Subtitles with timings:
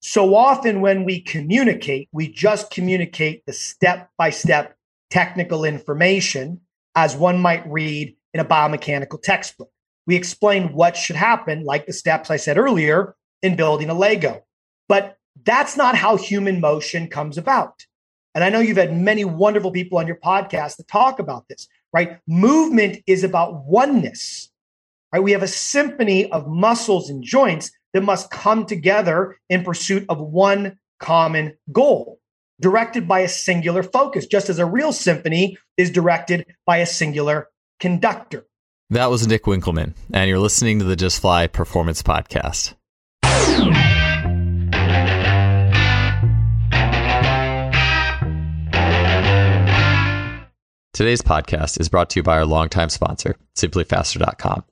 [0.00, 4.76] So often when we communicate, we just communicate the step by step
[5.10, 6.60] technical information
[6.94, 9.70] as one might read in a biomechanical textbook.
[10.06, 14.44] We explain what should happen, like the steps I said earlier in building a Lego.
[14.88, 17.84] But that's not how human motion comes about.
[18.34, 21.66] And I know you've had many wonderful people on your podcast that talk about this,
[21.92, 22.18] right?
[22.26, 24.50] Movement is about oneness,
[25.12, 25.22] right?
[25.22, 30.20] We have a symphony of muscles and joints that must come together in pursuit of
[30.20, 32.18] one common goal,
[32.60, 37.48] directed by a singular focus, just as a real symphony is directed by a singular
[37.80, 38.44] conductor.
[38.90, 42.74] That was Nick Winkelman, and you're listening to the Just Fly Performance Podcast.
[50.92, 54.64] Today's podcast is brought to you by our longtime sponsor, SimplyFaster.com.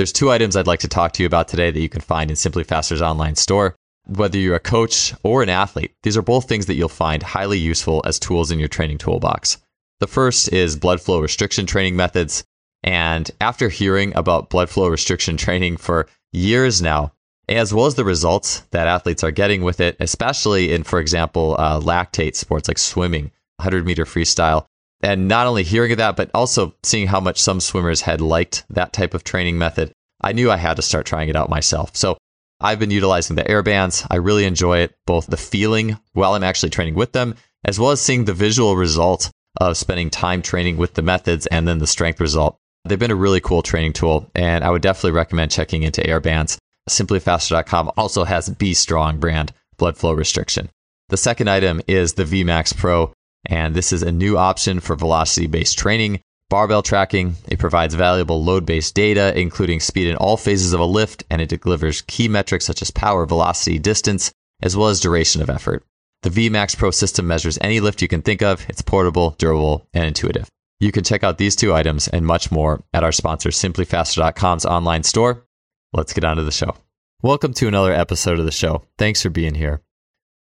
[0.00, 2.30] There's two items I'd like to talk to you about today that you can find
[2.30, 3.76] in Simply Faster's online store.
[4.06, 7.58] Whether you're a coach or an athlete, these are both things that you'll find highly
[7.58, 9.58] useful as tools in your training toolbox.
[9.98, 12.44] The first is blood flow restriction training methods.
[12.82, 17.12] And after hearing about blood flow restriction training for years now,
[17.46, 21.56] as well as the results that athletes are getting with it, especially in, for example,
[21.58, 23.24] uh, lactate sports like swimming,
[23.56, 24.64] 100 meter freestyle,
[25.02, 28.64] and not only hearing of that, but also seeing how much some swimmers had liked
[28.70, 31.96] that type of training method, I knew I had to start trying it out myself.
[31.96, 32.18] So
[32.60, 34.06] I've been utilizing the air bands.
[34.10, 37.34] I really enjoy it, both the feeling while I'm actually training with them,
[37.64, 41.66] as well as seeing the visual result of spending time training with the methods and
[41.66, 42.56] then the strength result.
[42.84, 46.20] They've been a really cool training tool, and I would definitely recommend checking into air
[46.20, 46.58] bands.
[46.88, 50.68] SimplyFaster.com also has B Strong brand blood flow restriction.
[51.08, 53.12] The second item is the VMAX Pro
[53.46, 56.20] and this is a new option for velocity based training.
[56.48, 60.84] Barbell tracking, it provides valuable load based data, including speed in all phases of a
[60.84, 65.42] lift, and it delivers key metrics such as power, velocity, distance, as well as duration
[65.42, 65.84] of effort.
[66.22, 68.66] The VMAX Pro system measures any lift you can think of.
[68.68, 70.48] It's portable, durable, and intuitive.
[70.78, 75.02] You can check out these two items and much more at our sponsor, simplyfaster.com's online
[75.02, 75.46] store.
[75.92, 76.74] Let's get on to the show.
[77.22, 78.82] Welcome to another episode of the show.
[78.98, 79.82] Thanks for being here.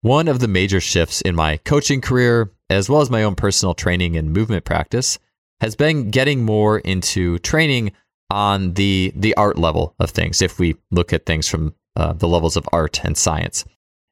[0.01, 3.75] One of the major shifts in my coaching career, as well as my own personal
[3.75, 5.19] training and movement practice,
[5.61, 7.93] has been getting more into training
[8.31, 10.43] on the the art level of things.
[10.43, 13.65] If we look at things from uh, the levels of art and science,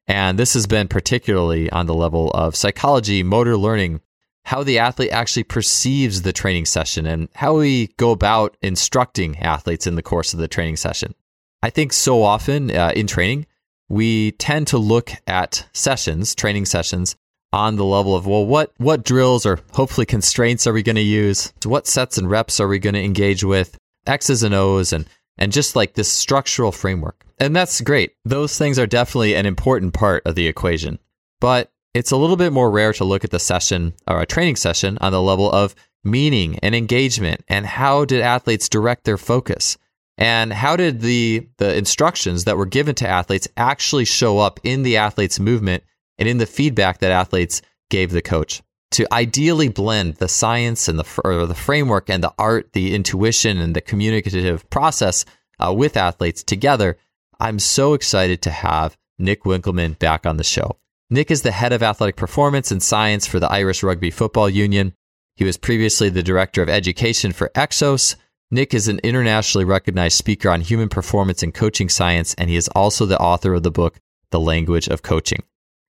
[0.07, 4.01] and this has been particularly on the level of psychology, motor learning,
[4.45, 9.85] how the athlete actually perceives the training session, and how we go about instructing athletes
[9.87, 11.13] in the course of the training session.
[11.61, 13.45] I think so often uh, in training
[13.89, 17.15] we tend to look at sessions, training sessions,
[17.57, 21.01] on the level of well, what what drills or hopefully constraints are we going to
[21.01, 21.51] use?
[21.65, 23.77] What sets and reps are we going to engage with?
[24.05, 25.09] X's and O's and
[25.39, 27.25] and just like this structural framework.
[27.39, 28.13] And that's great.
[28.23, 30.99] Those things are definitely an important part of the equation.
[31.41, 34.55] But it's a little bit more rare to look at the session or a training
[34.55, 39.77] session on the level of meaning and engagement and how did athletes direct their focus?
[40.19, 44.83] And how did the the instructions that were given to athletes actually show up in
[44.83, 45.83] the athletes' movement
[46.17, 48.61] and in the feedback that athletes gave the coach?
[48.91, 53.57] To ideally blend the science and the or the framework and the art, the intuition
[53.57, 55.25] and the communicative process
[55.59, 56.97] uh, with athletes together,
[57.39, 60.77] I'm so excited to have Nick Winkelman back on the show.
[61.09, 64.93] Nick is the head of athletic performance and science for the Irish Rugby Football Union.
[65.35, 68.15] He was previously the director of education for Exos
[68.49, 72.69] Nick is an internationally recognized speaker on human performance and coaching science, and he is
[72.69, 73.99] also the author of the book,
[74.31, 75.43] The Language of Coaching.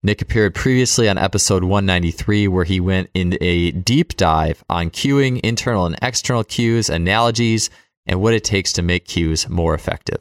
[0.03, 5.39] Nick appeared previously on episode 193, where he went in a deep dive on cueing,
[5.41, 7.69] internal and external cues, analogies,
[8.07, 10.17] and what it takes to make cues more effective.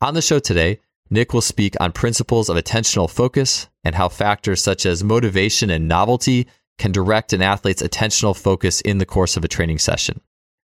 [0.00, 0.78] On the show today,
[1.10, 5.88] Nick will speak on principles of attentional focus and how factors such as motivation and
[5.88, 6.46] novelty
[6.78, 10.20] can direct an athlete's attentional focus in the course of a training session.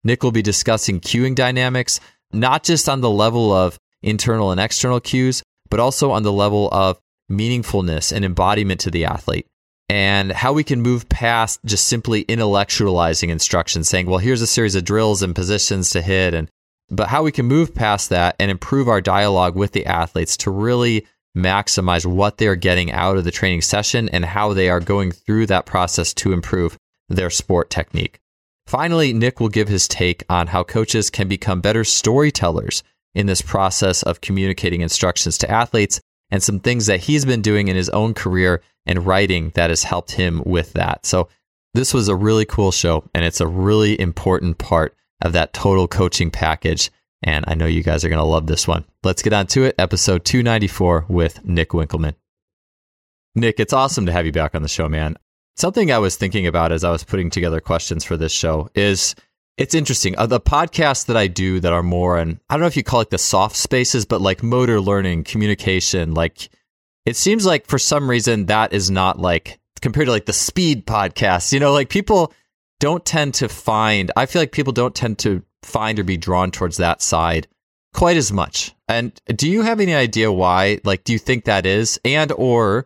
[0.03, 2.01] Nick will be discussing cueing dynamics,
[2.33, 6.69] not just on the level of internal and external cues, but also on the level
[6.73, 6.99] of
[7.31, 9.47] meaningfulness and embodiment to the athlete
[9.89, 14.75] and how we can move past just simply intellectualizing instructions saying well here's a series
[14.75, 16.49] of drills and positions to hit and
[16.89, 20.51] but how we can move past that and improve our dialogue with the athletes to
[20.51, 21.05] really
[21.35, 25.45] maximize what they're getting out of the training session and how they are going through
[25.47, 26.77] that process to improve
[27.09, 28.19] their sport technique.
[28.67, 32.83] Finally, Nick will give his take on how coaches can become better storytellers
[33.13, 35.99] in this process of communicating instructions to athletes
[36.31, 39.83] and some things that he's been doing in his own career and writing that has
[39.83, 41.05] helped him with that.
[41.05, 41.29] So,
[41.73, 45.87] this was a really cool show, and it's a really important part of that total
[45.87, 46.91] coaching package
[47.23, 48.85] And I know you guys are going to love this one.
[49.03, 49.75] Let's get on to it.
[49.79, 52.13] Episode 294 with Nick Winkelman.
[53.33, 55.17] Nick, it's awesome to have you back on the show, man.
[55.57, 59.15] Something I was thinking about as I was putting together questions for this show is
[59.57, 60.17] it's interesting.
[60.17, 62.83] Uh, the podcasts that I do that are more, and I don't know if you
[62.83, 66.49] call it the soft spaces, but like motor learning, communication, like
[67.05, 70.85] it seems like for some reason that is not like compared to like the speed
[70.85, 72.33] podcasts, you know, like people
[72.79, 76.51] don't tend to find, I feel like people don't tend to find or be drawn
[76.51, 77.47] towards that side
[77.93, 78.75] quite as much.
[78.87, 80.79] And do you have any idea why?
[80.83, 81.99] Like, do you think that is?
[82.03, 82.85] And, or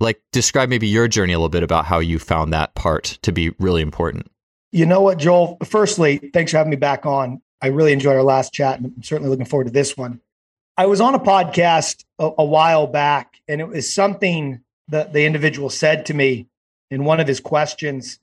[0.00, 3.32] like, describe maybe your journey a little bit about how you found that part to
[3.32, 4.30] be really important.
[4.74, 5.56] You know what, Joel?
[5.64, 7.40] Firstly, thanks for having me back on.
[7.62, 10.20] I really enjoyed our last chat and I'm certainly looking forward to this one.
[10.76, 15.26] I was on a podcast a, a while back and it was something that the
[15.26, 16.48] individual said to me
[16.90, 18.18] in one of his questions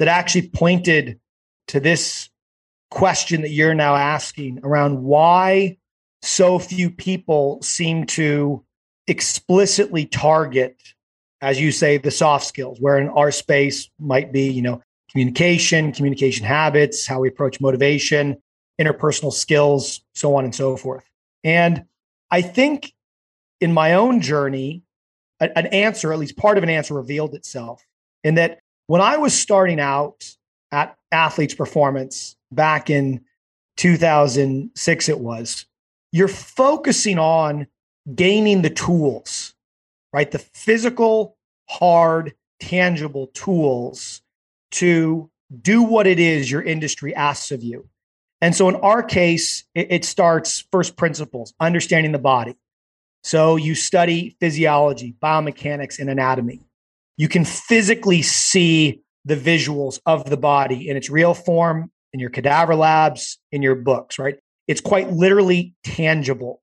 [0.00, 1.20] that actually pointed
[1.68, 2.28] to this
[2.90, 5.76] question that you're now asking around why
[6.20, 8.64] so few people seem to
[9.06, 10.76] explicitly target
[11.40, 15.92] as you say the soft skills where in our space might be you know communication
[15.92, 18.36] communication habits how we approach motivation
[18.80, 21.04] interpersonal skills so on and so forth.
[21.44, 21.84] And
[22.30, 22.92] i think
[23.60, 24.82] in my own journey
[25.40, 27.84] an answer at least part of an answer revealed itself
[28.24, 30.36] in that when i was starting out
[30.70, 33.20] at athletes performance back in
[33.76, 35.66] 2006 it was
[36.12, 37.66] you're focusing on
[38.14, 39.54] gaining the tools
[40.12, 40.30] right?
[40.30, 41.36] The physical
[41.68, 44.21] hard tangible tools
[44.72, 45.30] to
[45.60, 47.88] do what it is your industry asks of you
[48.40, 52.56] and so in our case it, it starts first principles understanding the body
[53.22, 56.60] so you study physiology biomechanics and anatomy
[57.16, 62.30] you can physically see the visuals of the body in its real form in your
[62.30, 64.38] cadaver labs, in your books, right?
[64.68, 66.62] It's quite literally tangible.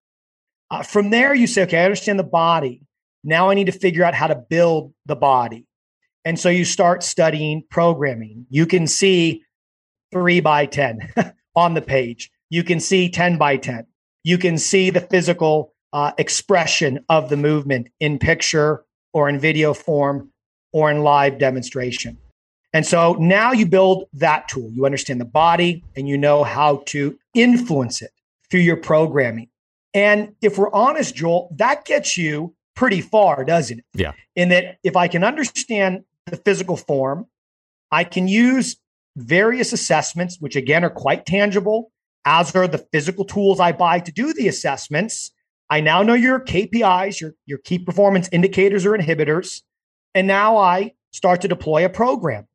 [0.71, 2.81] Uh, from there, you say, okay, I understand the body.
[3.23, 5.65] Now I need to figure out how to build the body.
[6.29, 8.45] And so you start studying programming.
[8.51, 9.41] You can see
[10.11, 11.11] three by 10
[11.55, 12.29] on the page.
[12.51, 13.87] You can see 10 by 10.
[14.23, 19.73] You can see the physical uh, expression of the movement in picture or in video
[19.73, 20.29] form
[20.71, 22.15] or in live demonstration.
[22.73, 24.69] And so now you build that tool.
[24.71, 28.11] You understand the body and you know how to influence it
[28.51, 29.49] through your programming.
[29.95, 33.85] And if we're honest, Joel, that gets you pretty far, doesn't it?
[33.95, 34.11] Yeah.
[34.35, 37.25] In that if I can understand the physical form,
[37.91, 38.77] I can use
[39.17, 41.91] various assessments, which again are quite tangible,
[42.25, 45.31] as are the physical tools I buy to do the assessments.
[45.69, 49.61] I now know your KPIs, your, your key performance indicators or inhibitors.
[50.15, 52.47] And now I start to deploy a program.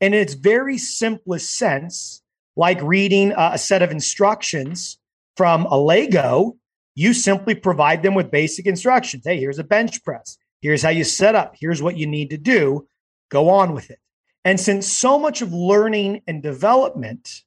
[0.00, 2.22] And in its very simplest sense,
[2.56, 4.98] like reading a set of instructions
[5.36, 6.56] from a Lego,
[6.94, 9.22] you simply provide them with basic instructions.
[9.24, 10.36] Hey, here's a bench press.
[10.60, 11.54] Here's how you set up.
[11.58, 12.86] Here's what you need to do.
[13.32, 13.98] Go on with it.
[14.44, 17.44] And since so much of learning and development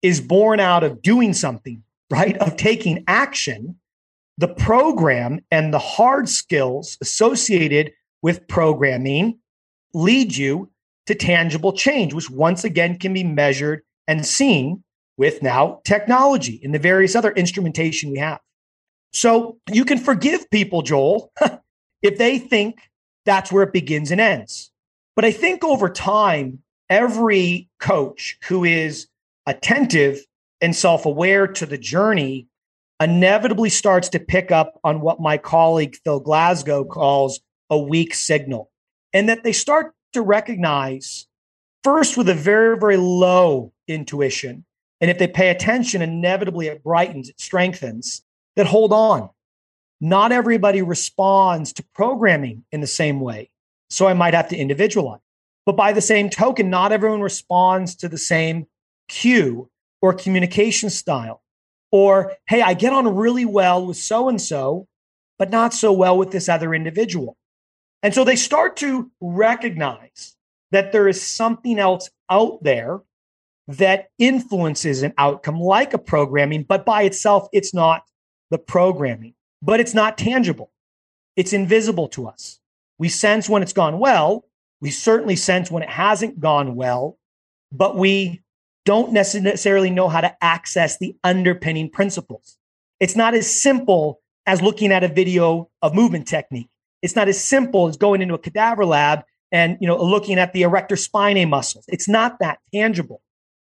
[0.00, 2.38] is born out of doing something, right?
[2.38, 3.78] Of taking action,
[4.38, 7.92] the program and the hard skills associated
[8.22, 9.38] with programming
[9.92, 10.70] lead you
[11.04, 14.84] to tangible change, which once again can be measured and seen
[15.18, 18.40] with now technology and the various other instrumentation we have.
[19.12, 21.30] So you can forgive people, Joel,
[22.02, 22.80] if they think
[23.26, 24.70] that's where it begins and ends.
[25.16, 29.08] But I think over time, every coach who is
[29.46, 30.20] attentive
[30.60, 32.46] and self aware to the journey
[33.00, 38.70] inevitably starts to pick up on what my colleague Phil Glasgow calls a weak signal,
[39.12, 41.26] and that they start to recognize
[41.82, 44.64] first with a very, very low intuition.
[45.00, 48.22] And if they pay attention, inevitably it brightens, it strengthens,
[48.54, 49.30] that hold on.
[50.00, 53.50] Not everybody responds to programming in the same way.
[53.90, 55.20] So I might have to individualize.
[55.64, 58.66] But by the same token, not everyone responds to the same
[59.08, 59.68] cue
[60.00, 61.42] or communication style.
[61.90, 64.86] Or, hey, I get on really well with so and so,
[65.38, 67.36] but not so well with this other individual.
[68.02, 70.36] And so they start to recognize
[70.70, 73.00] that there is something else out there
[73.68, 78.02] that influences an outcome like a programming, but by itself, it's not
[78.50, 80.70] the programming, but it's not tangible.
[81.34, 82.60] It's invisible to us.
[82.98, 84.44] We sense when it's gone well.
[84.80, 87.18] We certainly sense when it hasn't gone well,
[87.72, 88.42] but we
[88.84, 92.58] don't necessarily know how to access the underpinning principles.
[93.00, 96.68] It's not as simple as looking at a video of movement technique.
[97.02, 100.52] It's not as simple as going into a cadaver lab and you know looking at
[100.52, 101.84] the erector spinae muscles.
[101.88, 103.22] It's not that tangible.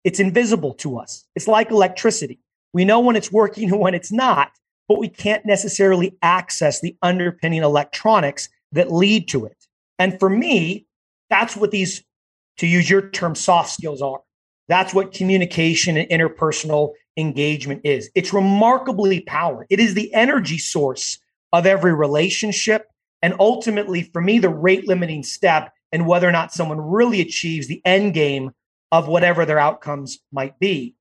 [0.05, 1.25] It's invisible to us.
[1.35, 2.39] It's like electricity.
[2.73, 4.53] We know when it's working and when it's not,
[4.89, 9.57] but we can't necessarily access the underpinning electronics that lead to it.
[9.99, 10.87] And for me,
[11.31, 12.03] that's what these,
[12.59, 14.21] to use your term, soft skills are.
[14.69, 18.11] That's what communication and interpersonal engagement is.
[18.15, 19.65] It's remarkably powerful.
[19.71, 21.19] It is the energy source
[21.53, 22.87] of every relationship.
[23.23, 27.67] And ultimately, for me, the rate limiting step and whether or not someone really achieves
[27.67, 28.53] the end game
[28.93, 30.95] of whatever their outcomes might be.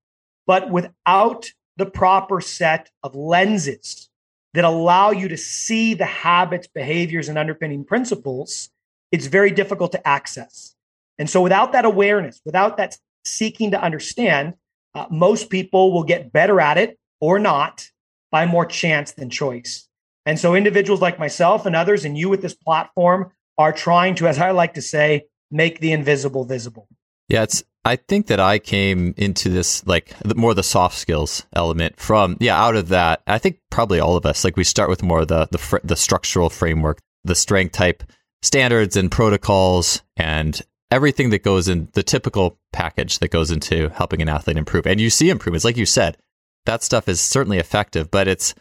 [0.46, 4.10] But without the proper set of lenses
[4.58, 8.72] that allow you to see the habits, behaviors, and underpinning principles,
[9.12, 10.74] it's very difficult to access.
[11.20, 14.56] And so, without that awareness, without that seeking to understand,
[14.96, 17.88] uh, most people will get better at it or not
[18.32, 19.88] by more chance than choice.
[20.26, 24.28] And so, individuals like myself and others, and you with this platform, are trying to,
[24.28, 26.88] as I like to say, make the invisible visible.
[27.30, 27.64] Yeah, it's.
[27.88, 32.62] I think that I came into this like more the soft skills element from yeah
[32.62, 33.22] out of that.
[33.26, 35.96] I think probably all of us like we start with more the the fr- the
[35.96, 38.04] structural framework, the strength type
[38.42, 44.22] standards and protocols, and everything that goes in the typical package that goes into helping
[44.22, 44.86] an athlete improve.
[44.86, 46.18] And you see improvements, like you said,
[46.66, 48.12] that stuff is certainly effective.
[48.12, 48.54] But it's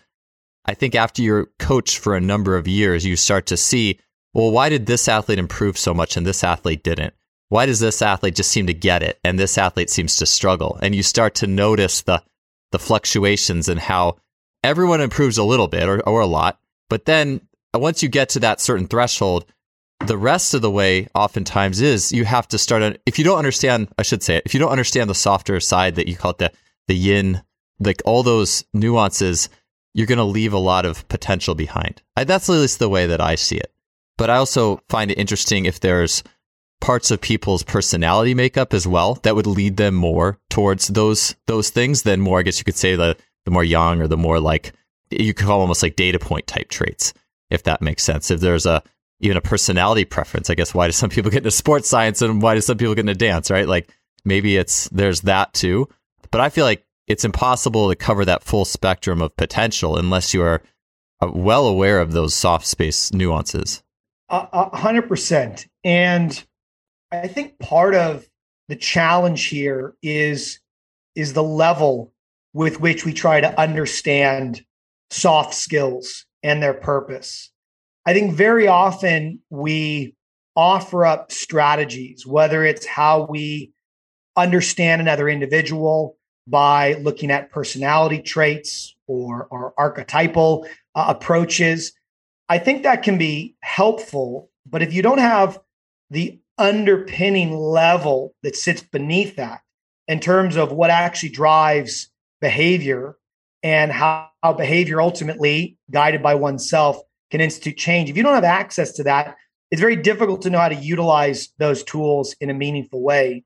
[0.67, 3.99] I think after you're coached for a number of years, you start to see
[4.35, 7.15] well, why did this athlete improve so much and this athlete didn't?
[7.49, 10.79] Why does this athlete just seem to get it and this athlete seems to struggle?
[10.83, 12.23] And you start to notice the
[12.73, 14.17] the fluctuations and how
[14.65, 17.41] everyone improves a little bit or, or a lot, but then
[17.75, 19.45] uh, once you get to that certain threshold,
[20.05, 23.89] the rest of the way oftentimes is you have to start if you don't understand
[23.99, 26.39] I should say it, if you don't understand the softer side that you call it
[26.39, 26.53] the
[26.89, 27.43] the yin,
[27.81, 29.49] like all those nuances,
[29.95, 32.03] you're going to leave a lot of potential behind.
[32.17, 33.73] I, that's at least the way that I see it.
[34.17, 36.23] But I also find it interesting if there's
[36.81, 41.71] parts of people's personality makeup as well that would lead them more towards those those
[41.71, 44.41] things than more I guess you could say the the more yang or the more
[44.41, 44.73] like
[45.11, 47.15] you could call almost like data point type traits
[47.51, 48.83] if that makes sense if there's a
[49.21, 52.43] even a personality preference I guess why do some people get into sports science and
[52.43, 53.91] why do some people get into dance right like
[54.25, 55.89] maybe it's there's that too
[56.31, 60.43] but I feel like it's impossible to cover that full spectrum of potential unless you
[60.43, 60.63] are
[61.21, 63.83] uh, well aware of those soft space nuances.
[64.29, 65.69] A hundred percent.
[65.85, 66.45] And
[67.23, 68.27] I think part of
[68.69, 70.61] the challenge here is
[71.15, 72.13] is the level
[72.53, 74.65] with which we try to understand
[75.11, 77.51] soft skills and their purpose.
[78.05, 80.15] I think very often we
[80.55, 83.73] offer up strategies, whether it's how we
[84.37, 91.93] understand another individual by looking at personality traits or, or archetypal uh, approaches.
[92.49, 95.59] I think that can be helpful, but if you don't have
[96.11, 99.61] the underpinning level that sits beneath that
[100.09, 102.11] in terms of what actually drives
[102.41, 103.17] behavior
[103.63, 106.99] and how, how behavior ultimately guided by oneself
[107.31, 108.09] can institute change.
[108.09, 109.37] If you don't have access to that,
[109.71, 113.45] it's very difficult to know how to utilize those tools in a meaningful way.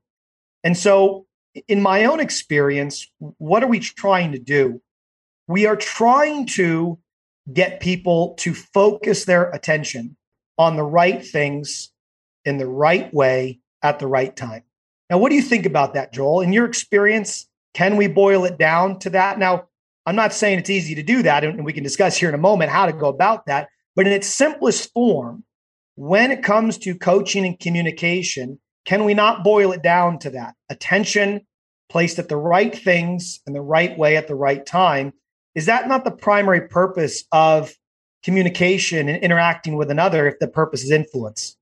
[0.63, 1.25] And so,
[1.67, 4.81] in my own experience, what are we trying to do?
[5.47, 6.99] We are trying to
[7.51, 10.15] get people to focus their attention
[10.57, 11.91] on the right things
[12.45, 14.63] in the right way at the right time.
[15.09, 16.41] Now, what do you think about that, Joel?
[16.41, 19.39] In your experience, can we boil it down to that?
[19.39, 19.67] Now,
[20.05, 22.39] I'm not saying it's easy to do that, and we can discuss here in a
[22.39, 23.69] moment how to go about that.
[23.95, 25.43] But in its simplest form,
[25.95, 30.55] when it comes to coaching and communication, can we not boil it down to that?
[30.69, 31.41] Attention
[31.89, 35.13] placed at the right things in the right way at the right time.
[35.55, 37.75] Is that not the primary purpose of
[38.23, 41.57] communication and interacting with another if the purpose is influence?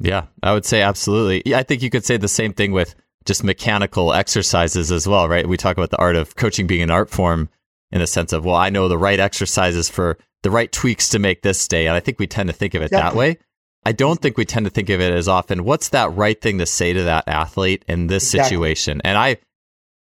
[0.00, 1.42] Yeah, I would say absolutely.
[1.44, 5.28] Yeah, I think you could say the same thing with just mechanical exercises as well,
[5.28, 5.48] right?
[5.48, 7.48] We talk about the art of coaching being an art form
[7.90, 11.18] in the sense of, well, I know the right exercises for the right tweaks to
[11.18, 11.86] make this day.
[11.86, 13.38] And I think we tend to think of it that way.
[13.84, 15.64] I don't think we tend to think of it as often.
[15.64, 18.48] What's that right thing to say to that athlete in this exactly.
[18.48, 19.00] situation?
[19.04, 19.38] And I,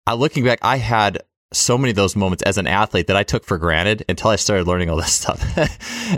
[0.06, 1.20] I looking back, I had
[1.54, 4.36] so many of those moments as an athlete that I took for granted until I
[4.36, 5.42] started learning all this stuff.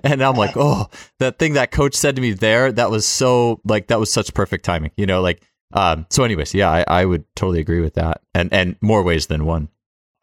[0.03, 0.87] and I'm like, oh,
[1.19, 4.33] that thing that coach said to me there, that was so like that was such
[4.33, 4.91] perfect timing.
[4.97, 5.41] You know, like
[5.73, 8.21] um so anyways, yeah, I, I would totally agree with that.
[8.33, 9.69] And and more ways than one.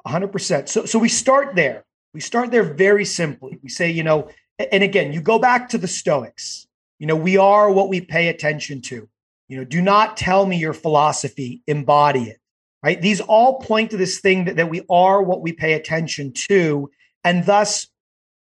[0.06, 0.68] hundred percent.
[0.68, 1.84] So so we start there.
[2.12, 3.58] We start there very simply.
[3.62, 4.30] We say, you know,
[4.72, 6.66] and again, you go back to the Stoics.
[6.98, 9.08] You know, we are what we pay attention to.
[9.48, 12.38] You know, do not tell me your philosophy, embody it
[12.82, 13.00] right?
[13.00, 16.90] These all point to this thing that, that we are what we pay attention to.
[17.24, 17.88] And thus,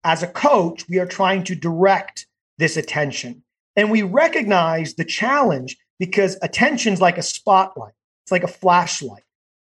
[0.03, 3.43] as a coach, we are trying to direct this attention.
[3.75, 7.93] And we recognize the challenge because attention's like a spotlight,
[8.23, 9.23] it's like a flashlight.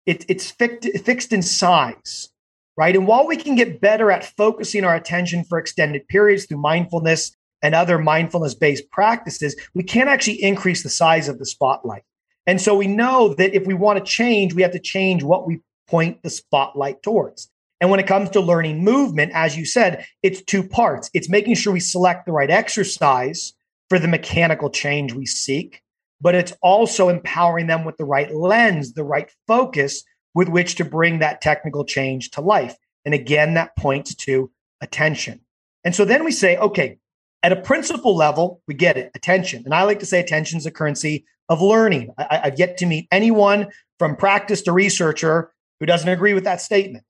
[0.06, 2.30] It, it's fixed, fixed in size.
[2.76, 2.96] right?
[2.96, 7.36] And while we can get better at focusing our attention for extended periods through mindfulness
[7.62, 12.02] and other mindfulness based practices, we can't actually increase the size of the spotlight.
[12.46, 15.46] And so we know that if we want to change, we have to change what
[15.46, 17.48] we point the spotlight towards.
[17.80, 21.10] And when it comes to learning movement, as you said, it's two parts.
[21.14, 23.54] It's making sure we select the right exercise
[23.88, 25.82] for the mechanical change we seek,
[26.20, 30.84] but it's also empowering them with the right lens, the right focus with which to
[30.84, 32.76] bring that technical change to life.
[33.04, 35.40] And again, that points to attention.
[35.84, 36.98] And so then we say, okay,
[37.42, 39.62] at a principle level, we get it attention.
[39.64, 42.14] And I like to say attention is a currency of learning.
[42.16, 43.68] I, have yet to meet anyone
[43.98, 47.04] from practice to researcher who doesn't agree with that statement.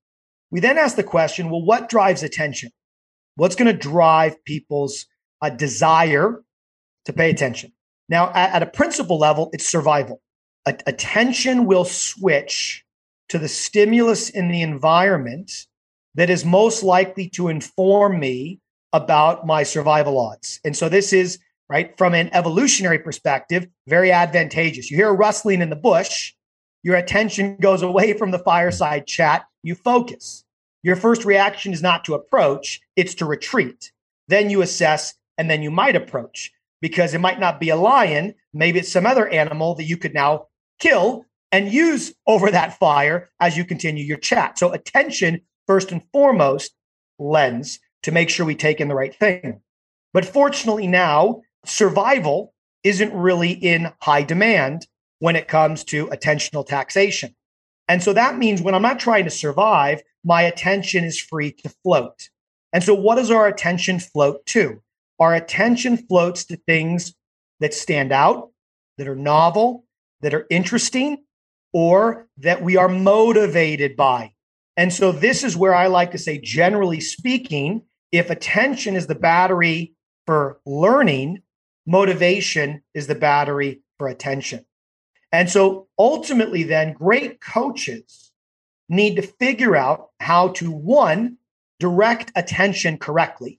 [0.50, 2.70] We then ask the question well, what drives attention?
[3.37, 5.06] What's going to drive people's
[5.40, 6.42] uh, desire
[7.04, 7.72] to pay attention?
[8.08, 10.20] Now, at, at a principle level, it's survival.
[10.66, 12.84] A- attention will switch
[13.28, 15.66] to the stimulus in the environment
[16.16, 18.58] that is most likely to inform me
[18.92, 20.61] about my survival odds.
[20.64, 21.38] And so this is
[21.69, 24.90] right from an evolutionary perspective very advantageous.
[24.90, 26.33] You hear a rustling in the bush,
[26.83, 30.45] your attention goes away from the fireside chat, you focus.
[30.83, 33.92] Your first reaction is not to approach, it's to retreat.
[34.28, 38.35] Then you assess and then you might approach because it might not be a lion,
[38.52, 40.49] maybe it's some other animal that you could now
[40.81, 44.59] kill and use over that fire as you continue your chat.
[44.59, 46.75] So, attention, first and foremost,
[47.19, 49.61] lens to make sure we take in the right thing.
[50.12, 52.54] But fortunately, now survival
[52.85, 54.87] isn't really in high demand
[55.19, 57.35] when it comes to attentional taxation.
[57.88, 61.69] And so that means when I'm not trying to survive, my attention is free to
[61.83, 62.28] float.
[62.73, 64.81] And so, what does our attention float to?
[65.19, 67.14] Our attention floats to things
[67.61, 68.50] that stand out,
[68.99, 69.85] that are novel,
[70.21, 71.25] that are interesting,
[71.73, 74.33] or that we are motivated by.
[74.76, 79.14] And so this is where I like to say, generally speaking, if attention is the
[79.14, 79.95] battery
[80.26, 81.42] for learning,
[81.86, 84.64] motivation is the battery for attention.
[85.32, 88.32] And so ultimately, then, great coaches
[88.88, 91.38] need to figure out how to one,
[91.80, 93.58] direct attention correctly,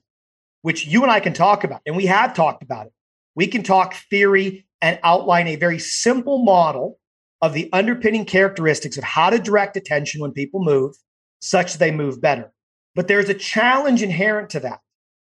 [0.62, 1.80] which you and I can talk about.
[1.84, 2.92] And we have talked about it.
[3.34, 6.98] We can talk theory and outline a very simple model
[7.42, 10.94] of the underpinning characteristics of how to direct attention when people move
[11.40, 12.52] such that they move better.
[12.94, 14.80] But there's a challenge inherent to that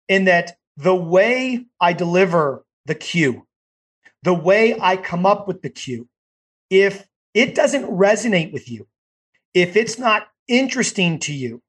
[0.08, 3.46] in that the way I deliver the cue,
[4.24, 6.08] the way I come up with the cue,
[6.70, 8.88] if it doesn't resonate with you,
[9.54, 11.62] if it's not interesting to you,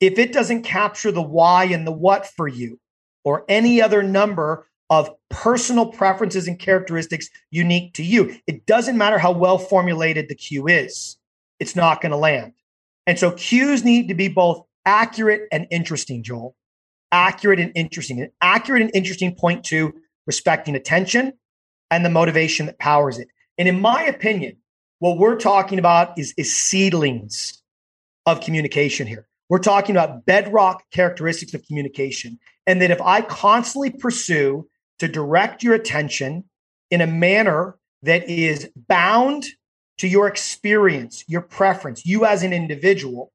[0.00, 2.80] if it doesn't capture the why and the what for you,
[3.24, 8.36] or any other number of personal preferences and characteristics unique to you.
[8.46, 11.16] It doesn't matter how well formulated the cue is,
[11.60, 12.54] it's not going to land.
[13.06, 16.56] And so cues need to be both accurate and interesting, Joel.
[17.12, 18.20] Accurate and interesting.
[18.20, 19.94] And accurate and interesting point to
[20.30, 21.32] respecting attention
[21.90, 23.26] and the motivation that powers it.
[23.58, 24.56] And in my opinion,
[25.00, 27.60] what we're talking about is, is seedlings
[28.26, 29.26] of communication here.
[29.48, 32.38] We're talking about bedrock characteristics of communication.
[32.64, 34.68] And that if I constantly pursue
[35.00, 36.44] to direct your attention
[36.92, 39.46] in a manner that is bound
[39.98, 43.32] to your experience, your preference, you as an individual,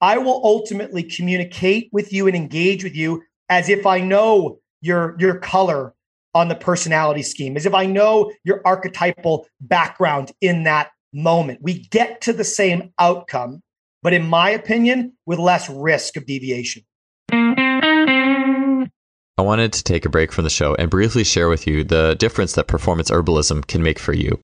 [0.00, 5.14] I will ultimately communicate with you and engage with you as if I know your,
[5.20, 5.94] your color
[6.34, 11.60] on the personality scheme, as if I know your archetypal background in that moment.
[11.62, 13.62] We get to the same outcome,
[14.02, 16.82] but in my opinion, with less risk of deviation.
[19.38, 22.16] I wanted to take a break from the show and briefly share with you the
[22.18, 24.40] difference that performance herbalism can make for you.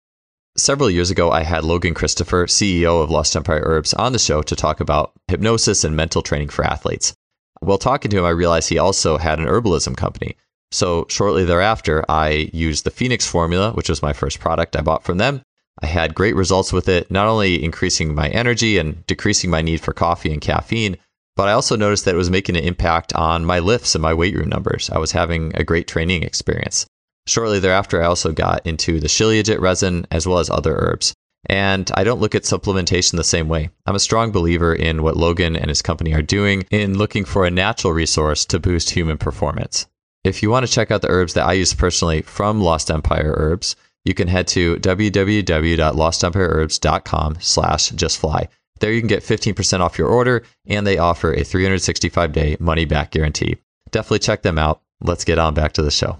[0.57, 4.43] Several years ago, I had Logan Christopher, CEO of Lost Empire Herbs, on the show
[4.43, 7.15] to talk about hypnosis and mental training for athletes.
[7.61, 10.37] While talking to him, I realized he also had an herbalism company.
[10.71, 15.05] So shortly thereafter, I used the Phoenix formula, which was my first product I bought
[15.05, 15.43] from them.
[15.81, 19.81] I had great results with it, not only increasing my energy and decreasing my need
[19.81, 20.97] for coffee and caffeine,
[21.37, 24.13] but I also noticed that it was making an impact on my lifts and my
[24.13, 24.91] weight room numbers.
[24.91, 26.85] I was having a great training experience.
[27.29, 31.15] Shortly thereafter, I also got into the Shilajit resin as well as other herbs.
[31.47, 33.71] And I don't look at supplementation the same way.
[33.87, 37.47] I'm a strong believer in what Logan and his company are doing in looking for
[37.47, 39.87] a natural resource to boost human performance.
[40.25, 43.35] If you want to check out the herbs that I use personally from Lost Empire
[43.37, 48.49] Herbs, you can head to www.lostempireherbs.com slash justfly.
[48.81, 52.85] There you can get 15% off your order, and they offer a 365 day money
[52.85, 53.57] back guarantee.
[53.91, 54.83] Definitely check them out.
[55.01, 56.19] Let's get on back to the show.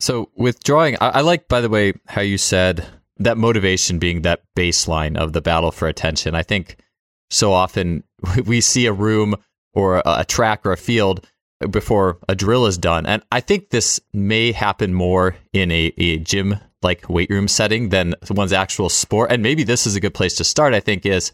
[0.00, 2.86] So, with drawing, I, I like, by the way, how you said
[3.18, 6.34] that motivation being that baseline of the battle for attention.
[6.34, 6.76] I think
[7.30, 8.02] so often
[8.46, 9.36] we see a room
[9.74, 11.26] or a, a track or a field
[11.70, 13.06] before a drill is done.
[13.06, 17.90] And I think this may happen more in a, a gym like weight room setting
[17.90, 19.30] than one's actual sport.
[19.30, 21.32] And maybe this is a good place to start, I think, is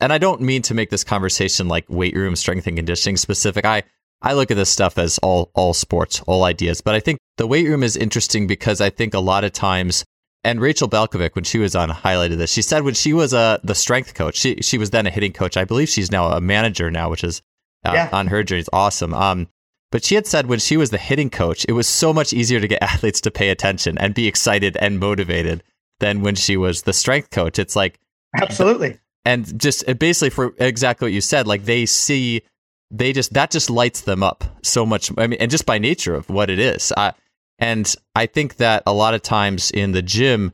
[0.00, 3.64] and I don't mean to make this conversation like weight room strength and conditioning specific.
[3.64, 3.82] I
[4.22, 6.80] I look at this stuff as all all sports, all ideas.
[6.80, 10.04] But I think the weight room is interesting because I think a lot of times
[10.44, 12.52] and Rachel Balkovec, when she was on, highlighted this.
[12.52, 15.32] She said when she was a the strength coach, she she was then a hitting
[15.32, 15.56] coach.
[15.56, 17.42] I believe she's now a manager now, which is
[17.84, 18.08] uh, yeah.
[18.12, 18.60] on her journey.
[18.60, 19.12] It's awesome.
[19.14, 19.48] Um,
[19.90, 22.60] but she had said when she was the hitting coach, it was so much easier
[22.60, 25.62] to get athletes to pay attention and be excited and motivated
[26.00, 27.58] than when she was the strength coach.
[27.58, 27.98] It's like
[28.40, 32.42] absolutely, and just uh, basically for exactly what you said, like they see,
[32.90, 35.10] they just that just lights them up so much.
[35.18, 36.92] I mean, and just by nature of what it is.
[36.96, 37.12] I,
[37.58, 40.52] and I think that a lot of times in the gym,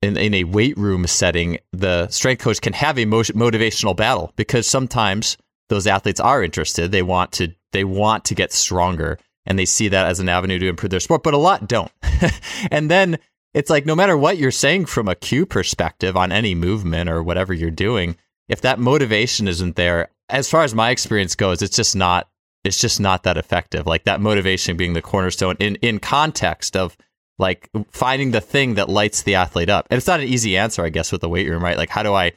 [0.00, 4.66] in, in a weight room setting, the strength coach can have a motivational battle because
[4.66, 5.36] sometimes
[5.68, 6.92] those athletes are interested.
[6.92, 10.58] They want to they want to get stronger and they see that as an avenue
[10.58, 11.92] to improve their sport, but a lot don't.
[12.70, 13.18] and then
[13.54, 17.22] it's like no matter what you're saying from a cue perspective on any movement or
[17.22, 18.16] whatever you're doing,
[18.48, 22.28] if that motivation isn't there, as far as my experience goes, it's just not
[22.64, 23.86] it's just not that effective.
[23.86, 26.96] Like that motivation being the cornerstone in in context of
[27.38, 29.86] like finding the thing that lights the athlete up.
[29.90, 31.76] And it's not an easy answer, I guess, with the weight room, right?
[31.76, 32.32] Like how do I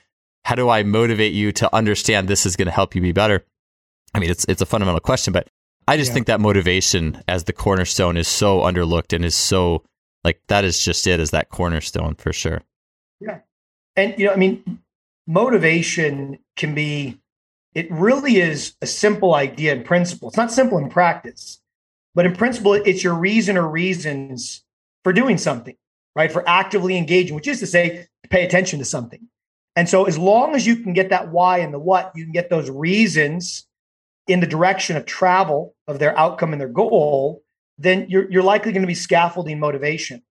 [0.50, 3.46] how do I motivate you to understand this is going to help you be better?
[4.16, 5.48] I mean, it's it's a fundamental question, but
[5.88, 6.16] I just yeah.
[6.16, 9.84] think that motivation as the cornerstone is so underlooked and is so
[10.24, 12.64] like that is just it as that cornerstone for sure.
[13.20, 13.42] Yeah.
[13.96, 14.80] And you know, I mean,
[15.28, 17.20] motivation can be
[17.76, 20.30] it really is a simple idea in principle.
[20.30, 21.62] It's not simple in practice,
[22.16, 24.64] but in principle, it's your reason or reasons
[25.04, 25.76] for doing something,
[26.16, 26.32] right?
[26.32, 29.30] For actively engaging, which is to say, to pay attention to something.
[29.76, 32.34] And so, as long as you can get that why and the what, you can
[32.34, 33.66] get those reasons
[34.28, 37.44] in the direction of travel of their outcome and their goal,
[37.78, 40.22] then you're, you're likely going to be scaffolding motivation.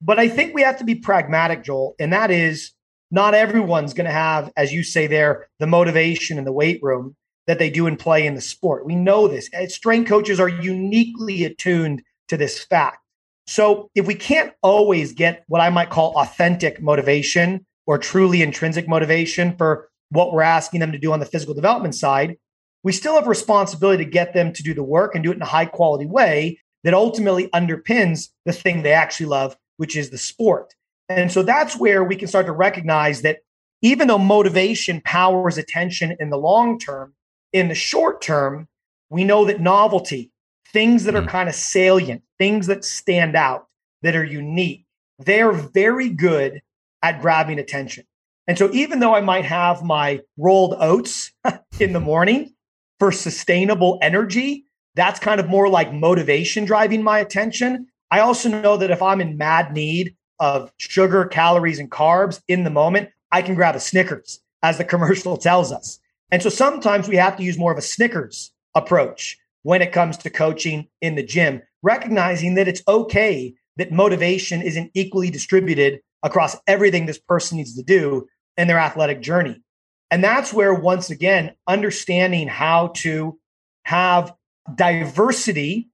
[0.00, 2.72] But I think we have to be pragmatic, Joel, and that is
[3.10, 7.14] not everyone's going to have, as you say there, the motivation in the weight room
[7.46, 8.86] that they do and play in the sport.
[8.86, 9.48] We know this.
[9.54, 12.98] Uh, strength coaches are uniquely attuned to this fact.
[13.46, 18.88] So if we can't always get what I might call authentic motivation or truly intrinsic
[18.88, 22.36] motivation for what we're asking them to do on the physical development side,
[22.82, 25.42] we still have responsibility to get them to do the work and do it in
[25.42, 30.18] a high quality way that ultimately underpins the thing they actually love, which is the
[30.18, 30.74] sport.
[31.08, 33.38] And so that's where we can start to recognize that
[33.82, 37.14] even though motivation powers attention in the long term,
[37.52, 38.68] in the short term,
[39.10, 40.30] we know that novelty,
[40.72, 41.28] things that are mm.
[41.28, 43.66] kind of salient, things that stand out,
[44.02, 44.86] that are unique,
[45.18, 46.60] they're very good
[47.04, 48.04] at grabbing attention.
[48.48, 51.30] And so even though I might have my rolled oats
[51.78, 52.54] in the morning,
[52.98, 54.64] for sustainable energy,
[54.94, 57.86] that's kind of more like motivation driving my attention.
[58.10, 62.64] I also know that if I'm in mad need of sugar, calories, and carbs in
[62.64, 65.98] the moment, I can grab a Snickers, as the commercial tells us.
[66.30, 70.16] And so sometimes we have to use more of a Snickers approach when it comes
[70.18, 76.56] to coaching in the gym, recognizing that it's okay that motivation isn't equally distributed across
[76.66, 79.62] everything this person needs to do in their athletic journey.
[80.10, 83.38] And that's where, once again, understanding how to
[83.84, 84.32] have
[84.74, 85.88] diversity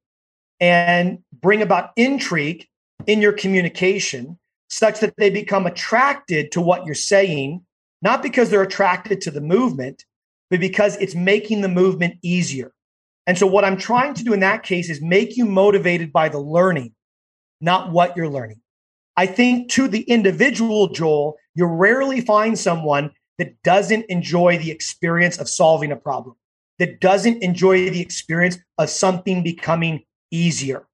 [0.61, 2.67] and bring about intrigue
[3.07, 4.39] in your communication
[4.69, 7.65] such that they become attracted to what you're saying,
[8.03, 10.05] not because they're attracted to the movement,
[10.49, 12.73] but because it's making the movement easier.
[13.27, 16.29] And so, what I'm trying to do in that case is make you motivated by
[16.29, 16.95] the learning,
[17.61, 18.61] not what you're learning.
[19.21, 25.37] I think to the individual, Joel, you rarely find someone that doesn't enjoy the experience
[25.37, 26.37] of solving a problem,
[26.79, 30.87] that doesn't enjoy the experience of something becoming easier.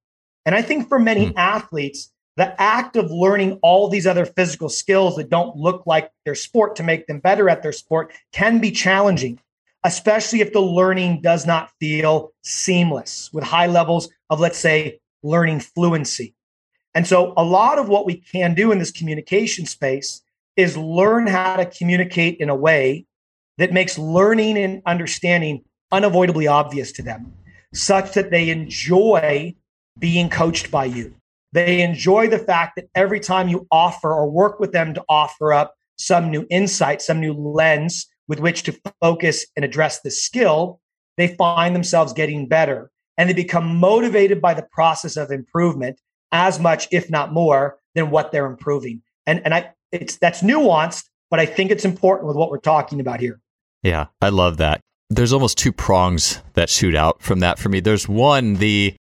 [0.45, 1.35] And I think for many mm.
[1.37, 6.35] athletes, the act of learning all these other physical skills that don't look like their
[6.35, 9.39] sport to make them better at their sport can be challenging,
[9.85, 15.61] especially if the learning does not feel seamless with high levels of, let's say, learning
[15.61, 16.35] fluency.
[16.97, 20.23] And so, a lot of what we can do in this communication space
[20.57, 23.05] is learn how to communicate in a way
[23.59, 27.35] that makes learning and understanding unavoidably obvious to them,
[27.75, 29.55] such that they enjoy
[29.99, 31.15] being coached by you.
[31.53, 35.53] They enjoy the fact that every time you offer or work with them to offer
[35.53, 40.81] up some new insight, some new lens with which to focus and address the skill,
[41.19, 46.01] they find themselves getting better and they become motivated by the process of improvement
[46.33, 49.03] as much, if not more, than what they're improving.
[49.27, 53.01] And, and I, it's that's nuanced, but I think it's important with what we're talking
[53.01, 53.41] about here.
[53.83, 54.81] Yeah, I love that.
[55.11, 57.81] there's almost two prongs that shoot out from that for me.
[57.81, 58.95] There's one the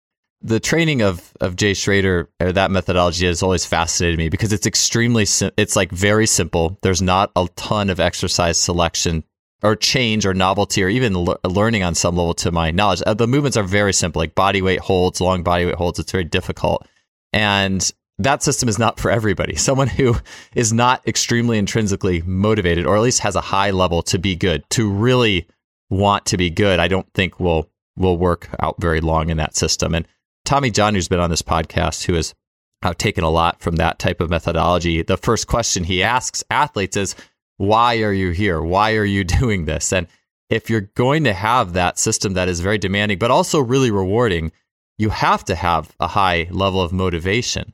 [0.40, 4.66] the training of of Jay Schroeder or that methodology has always fascinated me because it's
[4.66, 6.78] extremely sim- it's like very simple.
[6.82, 9.22] There's not a ton of exercise selection
[9.62, 13.02] or change or novelty or even le- learning on some level to my knowledge.
[13.06, 16.00] Uh, the movements are very simple, like body weight holds, long body weight holds.
[16.00, 16.84] It's very difficult,
[17.32, 19.56] and that system is not for everybody.
[19.56, 20.16] Someone who
[20.54, 24.68] is not extremely intrinsically motivated, or at least has a high level to be good,
[24.70, 25.46] to really
[25.90, 29.54] want to be good, I don't think will will work out very long in that
[29.54, 29.94] system.
[29.94, 30.08] And
[30.46, 32.34] Tommy John, who's been on this podcast, who has
[32.82, 36.96] uh, taken a lot from that type of methodology, the first question he asks athletes
[36.96, 37.14] is,
[37.58, 38.62] "Why are you here?
[38.62, 40.06] Why are you doing this?" And
[40.48, 44.52] if you're going to have that system that is very demanding, but also really rewarding,
[44.98, 47.72] you have to have a high level of motivation.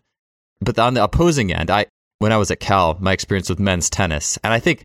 [0.60, 1.86] But on the opposing end, I
[2.18, 4.82] when I was at Cal, my experience with men's tennis, and I think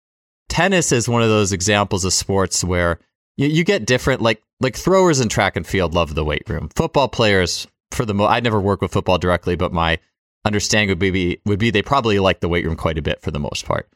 [0.50, 3.00] tennis is one of those examples of sports where
[3.38, 6.70] you, you get different like like throwers in track and field love the weight room.
[6.76, 10.00] Football players, for the mo, I never work with football directly, but my
[10.46, 13.32] understanding would be would be they probably like the weight room quite a bit for
[13.32, 13.90] the most part.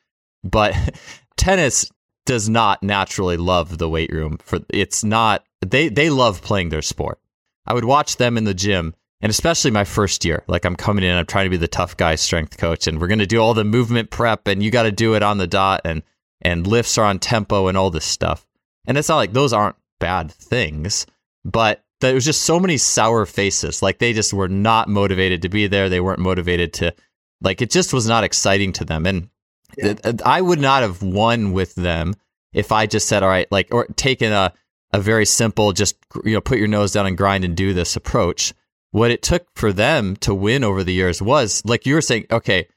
[0.44, 0.74] But
[1.38, 1.90] tennis
[2.26, 4.38] does not naturally love the weight room.
[4.44, 7.20] For it's not they they love playing their sport.
[7.68, 10.44] I would watch them in the gym and especially my first year.
[10.48, 13.08] Like i'm coming in i'm trying to be the tough guy strength coach and we're
[13.08, 15.48] going to do all the movement prep and you got to do it on the
[15.48, 16.04] dot and
[16.42, 18.46] and lifts are on tempo and all this stuff.
[18.86, 21.06] And it's not like those aren't bad things
[21.44, 23.82] but there was just so many sour faces.
[23.82, 25.90] Like they just were not motivated to be there.
[25.90, 26.94] They weren't motivated to
[27.42, 29.06] like it just was not exciting to them.
[29.06, 29.30] And
[29.78, 29.96] yeah.
[30.26, 32.16] i would not have won with them
[32.54, 34.54] if i just said all right like or taken a
[34.98, 37.96] a very simple just you know put your nose down and grind and do this
[37.96, 38.54] approach
[38.92, 42.26] what it took for them to win over the years was like you were saying,
[42.32, 42.68] okay,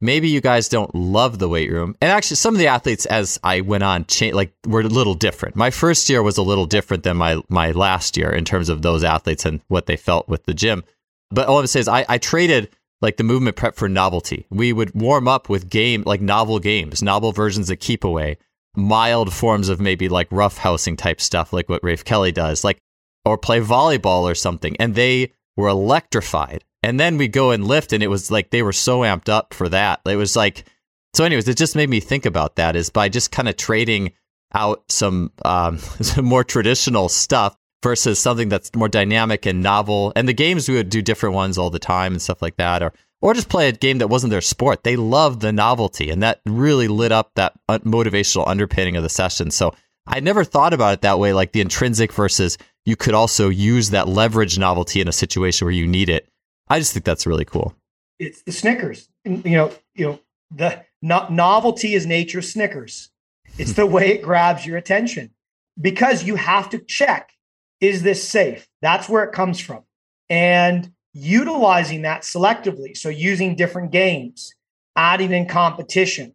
[0.00, 1.96] maybe you guys don't love the weight room.
[2.00, 5.14] And actually, some of the athletes, as I went on, cha- like were a little
[5.14, 5.56] different.
[5.56, 8.82] My first year was a little different than my my last year in terms of
[8.82, 10.84] those athletes and what they felt with the gym.
[11.30, 14.46] But all I'm saying is, I, I traded like the movement prep for novelty.
[14.50, 18.36] We would warm up with game like novel games, novel versions of keep away,
[18.76, 22.78] mild forms of maybe like rough housing type stuff, like what Rafe Kelly does, like
[23.24, 24.76] or play volleyball or something.
[24.78, 26.64] And they were electrified.
[26.82, 29.52] And then we go and lift, and it was like they were so amped up
[29.52, 30.00] for that.
[30.06, 30.64] It was like,
[31.12, 34.12] so, anyways, it just made me think about that is by just kind of trading
[34.54, 40.12] out some, um, some more traditional stuff versus something that's more dynamic and novel.
[40.16, 42.82] And the games we would do different ones all the time and stuff like that,
[42.82, 44.82] or or just play a game that wasn't their sport.
[44.82, 49.50] They loved the novelty, and that really lit up that motivational underpinning of the session.
[49.50, 49.74] So
[50.06, 53.90] I never thought about it that way, like the intrinsic versus you could also use
[53.90, 56.28] that leverage novelty in a situation where you need it.
[56.68, 57.74] I just think that's really cool.
[58.18, 59.08] It's the Snickers.
[59.24, 63.10] You know, you know, the no- novelty is nature's Snickers.
[63.58, 65.32] It's the way it grabs your attention
[65.78, 67.32] because you have to check
[67.80, 68.68] is this safe?
[68.82, 69.84] That's where it comes from.
[70.28, 72.96] And utilizing that selectively.
[72.96, 74.54] So using different games,
[74.96, 76.34] adding in competition,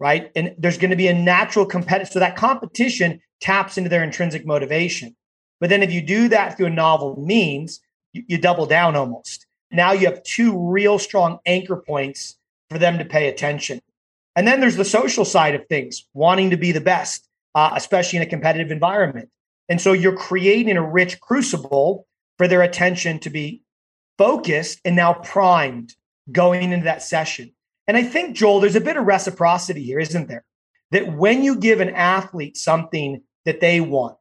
[0.00, 0.30] right?
[0.34, 2.12] And there's going to be a natural competitive.
[2.12, 5.14] So that competition taps into their intrinsic motivation.
[5.60, 7.80] But then if you do that through a novel means,
[8.12, 9.46] you, you double down almost.
[9.70, 12.36] Now you have two real strong anchor points
[12.70, 13.80] for them to pay attention.
[14.34, 18.18] And then there's the social side of things, wanting to be the best, uh, especially
[18.18, 19.30] in a competitive environment.
[19.68, 22.06] And so you're creating a rich crucible
[22.38, 23.62] for their attention to be
[24.16, 25.94] focused and now primed
[26.32, 27.52] going into that session.
[27.86, 30.44] And I think, Joel, there's a bit of reciprocity here, isn't there?
[30.90, 34.18] That when you give an athlete something that they want,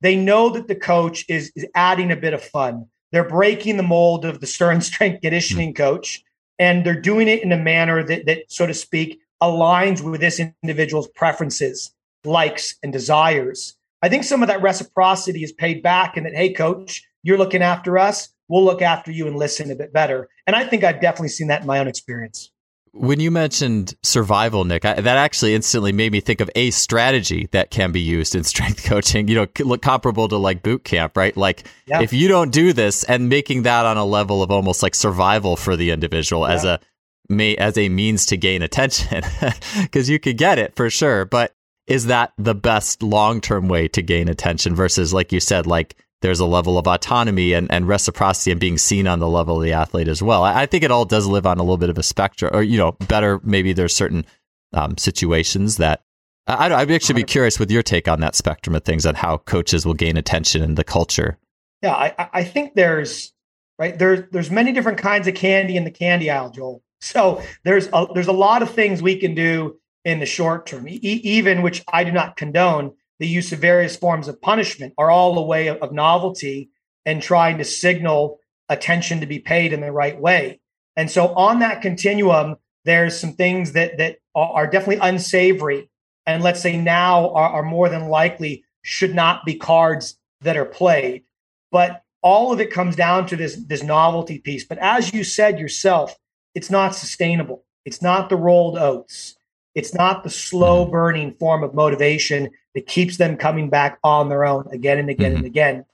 [0.00, 2.86] they know that the coach is, is adding a bit of fun.
[3.12, 5.82] They're breaking the mold of the stern strength conditioning mm-hmm.
[5.82, 6.22] coach,
[6.58, 10.40] and they're doing it in a manner that, that, so to speak, aligns with this
[10.62, 11.92] individual's preferences,
[12.24, 13.76] likes, and desires.
[14.02, 17.62] I think some of that reciprocity is paid back, and that, hey, coach, you're looking
[17.62, 18.28] after us.
[18.48, 20.28] We'll look after you and listen a bit better.
[20.46, 22.52] And I think I've definitely seen that in my own experience.
[22.92, 27.48] When you mentioned survival, Nick, I, that actually instantly made me think of a strategy
[27.50, 29.28] that can be used in strength coaching.
[29.28, 31.36] You know, look comparable to like boot camp, right?
[31.36, 32.00] Like yeah.
[32.00, 35.56] if you don't do this and making that on a level of almost like survival
[35.56, 36.54] for the individual yeah.
[36.54, 36.80] as a
[37.28, 39.24] may as a means to gain attention,
[39.82, 41.24] because you could get it for sure.
[41.24, 41.55] But
[41.86, 45.96] is that the best long term way to gain attention versus, like you said, like
[46.22, 49.62] there's a level of autonomy and, and reciprocity and being seen on the level of
[49.62, 50.42] the athlete as well.
[50.42, 52.62] I, I think it all does live on a little bit of a spectrum, or
[52.62, 54.24] you know, better maybe there's certain
[54.72, 56.02] um, situations that
[56.46, 59.38] I, I'd actually be curious with your take on that spectrum of things on how
[59.38, 61.38] coaches will gain attention in the culture.
[61.82, 63.32] Yeah, I, I think there's
[63.78, 66.82] right there's there's many different kinds of candy in the candy aisle, Joel.
[67.00, 70.88] So there's a, there's a lot of things we can do in the short term,
[70.88, 75.10] e- even which I do not condone the use of various forms of punishment are
[75.10, 76.70] all a way of, of novelty
[77.04, 78.38] and trying to signal
[78.68, 80.60] attention to be paid in the right way.
[80.96, 85.90] And so on that continuum, there's some things that that are definitely unsavory
[86.24, 90.66] and let's say now are, are more than likely should not be cards that are
[90.66, 91.24] played.
[91.72, 94.64] But all of it comes down to this this novelty piece.
[94.64, 96.14] But as you said yourself,
[96.54, 97.64] it's not sustainable.
[97.84, 99.35] It's not the rolled oats.
[99.76, 100.92] It's not the slow mm-hmm.
[100.92, 105.32] burning form of motivation that keeps them coming back on their own again and again
[105.32, 105.36] mm-hmm.
[105.36, 105.84] and again.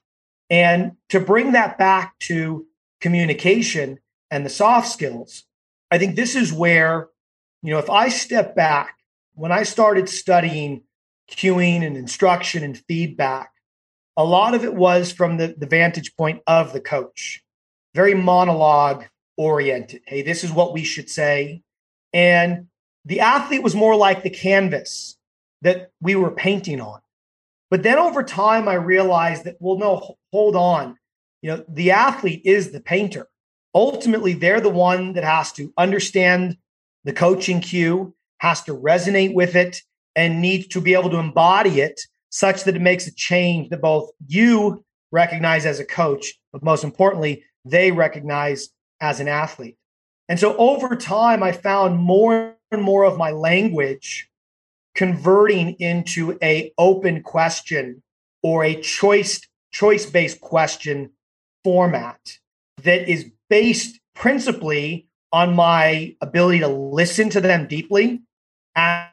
[0.49, 2.67] And to bring that back to
[3.01, 3.99] communication
[4.31, 5.45] and the soft skills,
[5.91, 7.09] I think this is where,
[7.63, 8.97] you know, if I step back,
[9.35, 10.83] when I started studying
[11.29, 13.51] cueing and instruction and feedback,
[14.17, 17.43] a lot of it was from the, the vantage point of the coach,
[17.95, 20.03] very monologue oriented.
[20.07, 21.63] Hey, this is what we should say.
[22.13, 22.69] And
[23.05, 25.17] the athlete was more like the canvas
[25.63, 27.01] that we were painting on.
[27.71, 30.97] But then over time, I realized that, well, no, hold on.
[31.41, 33.29] You know, the athlete is the painter.
[33.75, 36.57] Ultimately, they're the one that has to understand
[37.05, 39.81] the coaching cue, has to resonate with it,
[40.15, 43.81] and needs to be able to embody it such that it makes a change that
[43.81, 49.77] both you recognize as a coach, but most importantly, they recognize as an athlete.
[50.29, 54.29] And so over time, I found more and more of my language
[54.95, 58.03] converting into a open question
[58.43, 59.41] or a choice
[59.73, 61.11] choice based question
[61.65, 62.39] format
[62.83, 68.21] that is based principally on my ability to listen to them deeply
[68.77, 69.09] and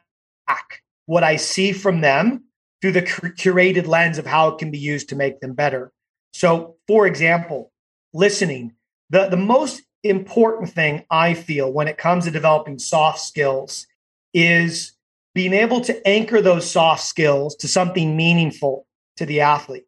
[1.10, 2.44] what I see from them
[2.80, 5.92] through the curated lens of how it can be used to make them better.
[6.32, 7.72] So, for example,
[8.14, 8.74] listening.
[9.10, 13.86] The, the most important thing I feel when it comes to developing soft skills
[14.32, 14.92] is
[15.34, 18.86] being able to anchor those soft skills to something meaningful
[19.16, 19.86] to the athlete.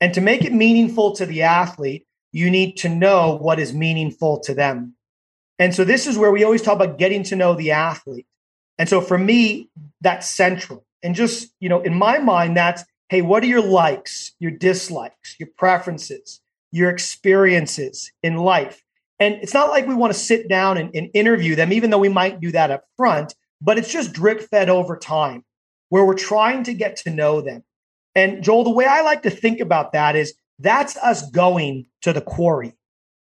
[0.00, 4.40] And to make it meaningful to the athlete, you need to know what is meaningful
[4.40, 4.94] to them.
[5.58, 8.26] And so this is where we always talk about getting to know the athlete.
[8.78, 10.86] And so for me, that's central.
[11.02, 15.34] And just, you know, in my mind, that's hey, what are your likes, your dislikes,
[15.38, 16.40] your preferences,
[16.70, 18.82] your experiences in life?
[19.20, 21.98] And it's not like we want to sit down and, and interview them, even though
[21.98, 25.44] we might do that up front but it's just drip fed over time
[25.88, 27.64] where we're trying to get to know them.
[28.14, 32.12] And Joel, the way I like to think about that is that's us going to
[32.12, 32.74] the quarry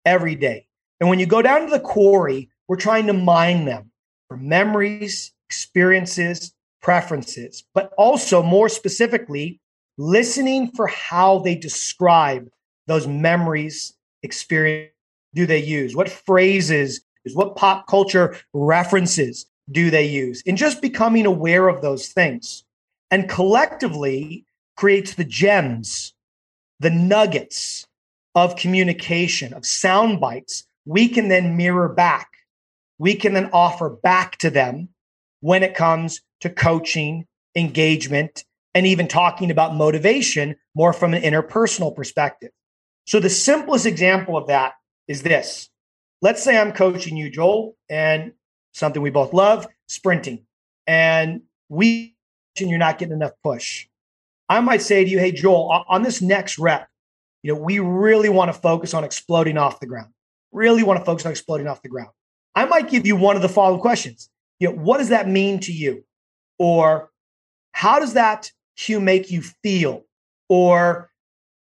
[0.05, 0.67] every day.
[0.99, 3.91] And when you go down to the quarry, we're trying to mine them
[4.27, 9.59] for memories, experiences, preferences, but also more specifically,
[9.97, 12.49] listening for how they describe
[12.87, 14.94] those memories, experience
[15.35, 15.95] do they use?
[15.95, 20.41] What phrases is what pop culture references do they use?
[20.47, 22.63] And just becoming aware of those things
[23.11, 24.45] and collectively
[24.77, 26.13] creates the gems,
[26.79, 27.85] the nuggets
[28.33, 32.29] of communication, of sound bites we can then mirror back.
[32.97, 34.89] We can then offer back to them
[35.41, 41.95] when it comes to coaching, engagement, and even talking about motivation more from an interpersonal
[41.95, 42.51] perspective.
[43.05, 44.73] So, the simplest example of that
[45.07, 45.69] is this.
[46.21, 48.33] Let's say I'm coaching you, Joel, and
[48.73, 50.45] something we both love, sprinting.
[50.87, 52.15] And we,
[52.59, 53.87] and you're not getting enough push.
[54.47, 56.87] I might say to you, hey, Joel, on this next rep,
[57.43, 60.11] you know, we really want to focus on exploding off the ground.
[60.51, 62.09] Really want to focus on exploding off the ground.
[62.55, 64.29] I might give you one of the following questions.
[64.59, 66.05] You know, what does that mean to you?
[66.57, 67.11] Or
[67.73, 70.05] how does that cue make you feel?
[70.47, 71.11] Or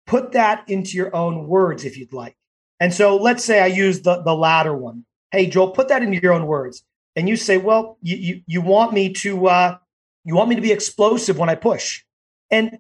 [0.06, 2.36] put that into your own words if you'd like.
[2.82, 5.06] And so let's say I use the, the latter one.
[5.32, 6.84] Hey, Joel, put that into your own words
[7.16, 9.78] and you say, well, you, you, you want me to, uh,
[10.26, 12.04] you want me to be explosive when I push.
[12.50, 12.80] And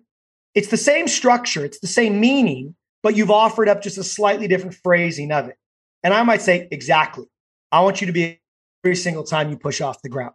[0.56, 4.48] it's the same structure, it's the same meaning, but you've offered up just a slightly
[4.48, 5.58] different phrasing of it.
[6.04, 7.26] And I might say, exactly.
[7.72, 8.42] I want you to be
[8.84, 10.34] every single time you push off the ground.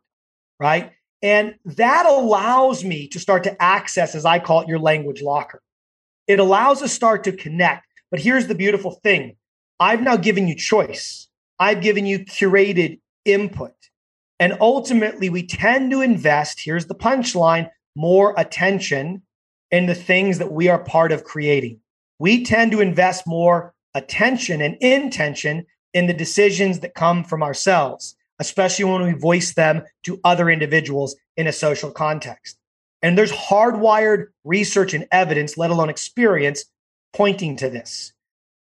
[0.60, 0.92] Right.
[1.22, 5.60] And that allows me to start to access, as I call it, your language locker.
[6.28, 7.84] It allows us start to connect.
[8.12, 9.36] But here's the beautiful thing
[9.78, 11.28] I've now given you choice.
[11.58, 13.74] I've given you curated input.
[14.38, 19.22] And ultimately, we tend to invest, here's the punchline, more attention
[19.70, 21.80] in the things that we are part of creating.
[22.18, 28.14] We tend to invest more attention and intention in the decisions that come from ourselves,
[28.38, 32.58] especially when we voice them to other individuals in a social context.
[33.02, 36.64] And there's hardwired research and evidence, let alone experience,
[37.12, 38.12] pointing to this.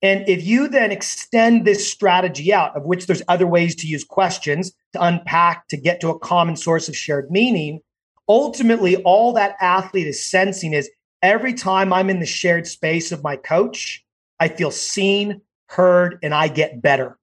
[0.01, 4.03] And if you then extend this strategy out, of which there's other ways to use
[4.03, 7.79] questions to unpack to get to a common source of shared meaning,
[8.27, 10.89] ultimately all that athlete is sensing is
[11.21, 14.03] every time I'm in the shared space of my coach,
[14.39, 17.17] I feel seen, heard, and I get better.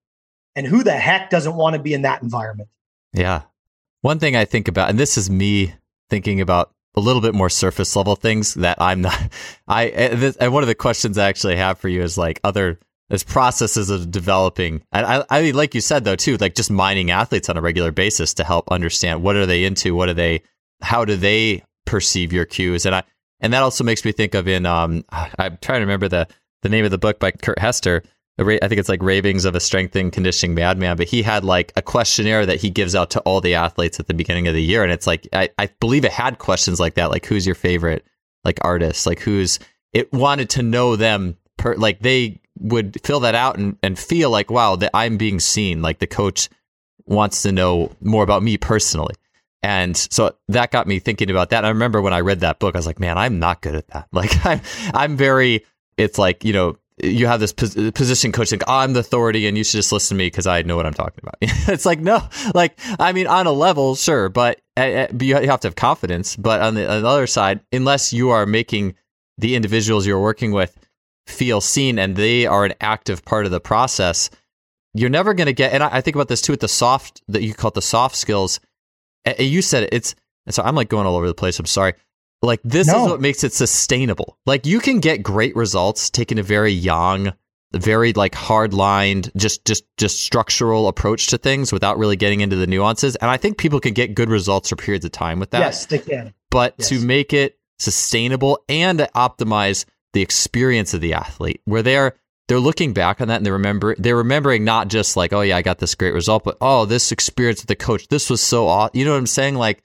[0.55, 2.69] And who the heck doesn't want to be in that environment?
[3.13, 3.43] Yeah.
[4.01, 5.73] One thing I think about, and this is me
[6.09, 9.19] thinking about a little bit more surface level things that I'm not.
[9.67, 12.79] I and one of the questions I actually have for you is like other
[13.09, 14.81] as processes of developing.
[14.91, 17.91] And I, I like you said though too, like just mining athletes on a regular
[17.91, 20.41] basis to help understand what are they into, what are they,
[20.81, 23.03] how do they perceive your cues, and I
[23.39, 26.27] and that also makes me think of in um I'm trying to remember the
[26.61, 28.03] the name of the book by Kurt Hester
[28.39, 31.71] I think it's like Ravings of a Strength and Conditioning Madman, but he had like
[31.75, 34.63] a questionnaire that he gives out to all the athletes at the beginning of the
[34.63, 34.83] year.
[34.83, 38.03] And it's like, I, I believe it had questions like that, like who's your favorite
[38.43, 39.59] like artist, like who's,
[39.93, 44.31] it wanted to know them per, like they would fill that out and, and feel
[44.31, 45.83] like, wow, that I'm being seen.
[45.83, 46.49] Like the coach
[47.05, 49.13] wants to know more about me personally.
[49.61, 51.65] And so that got me thinking about that.
[51.65, 53.87] I remember when I read that book, I was like, man, I'm not good at
[53.89, 54.07] that.
[54.13, 54.61] Like I'm,
[54.93, 55.65] I'm very,
[55.97, 59.63] it's like, you know, you have this pos- position coach I'm the authority and you
[59.63, 61.35] should just listen to me because I know what I'm talking about.
[61.41, 62.21] it's like no,
[62.53, 66.35] like I mean on a level, sure, but, uh, you have to have confidence.
[66.35, 68.95] But on the, on the other side, unless you are making
[69.37, 70.77] the individuals you're working with
[71.25, 74.29] feel seen and they are an active part of the process,
[74.93, 75.73] you're never going to get.
[75.73, 77.81] And I, I, think about this too with the soft that you call it the
[77.81, 78.59] soft skills.
[79.25, 80.15] And you said it, it's.
[80.49, 81.57] so I'm like going all over the place.
[81.59, 81.93] I'm sorry
[82.43, 83.05] like this no.
[83.05, 84.37] is what makes it sustainable.
[84.45, 87.33] Like you can get great results taking a very young,
[87.73, 92.55] very like hard lined, just just just structural approach to things without really getting into
[92.55, 93.15] the nuances.
[93.15, 95.59] And I think people can get good results for periods of time with that.
[95.59, 96.33] Yes, they can.
[96.51, 96.89] But yes.
[96.89, 102.15] to make it sustainable and to optimize the experience of the athlete, where they're
[102.49, 105.55] they're looking back on that and they remember they're remembering not just like, oh yeah,
[105.55, 108.67] I got this great result, but oh, this experience with the coach, this was so
[108.67, 108.91] awesome.
[108.99, 109.55] You know what I'm saying?
[109.55, 109.81] Like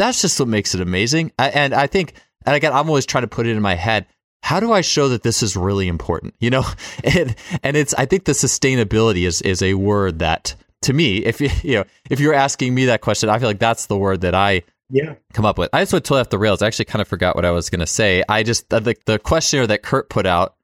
[0.00, 1.30] that's just what makes it amazing.
[1.38, 2.14] and I think,
[2.46, 4.06] and again, I'm always trying to put it in my head.
[4.42, 6.34] How do I show that this is really important?
[6.40, 6.64] You know,
[7.04, 11.40] and and it's I think the sustainability is is a word that to me, if
[11.40, 14.22] you you know if you're asking me that question, I feel like that's the word
[14.22, 15.68] that I yeah come up with.
[15.74, 16.62] I just went totally off the rails.
[16.62, 18.24] I actually kind of forgot what I was going to say.
[18.26, 20.56] I just the the questionnaire that Kurt put out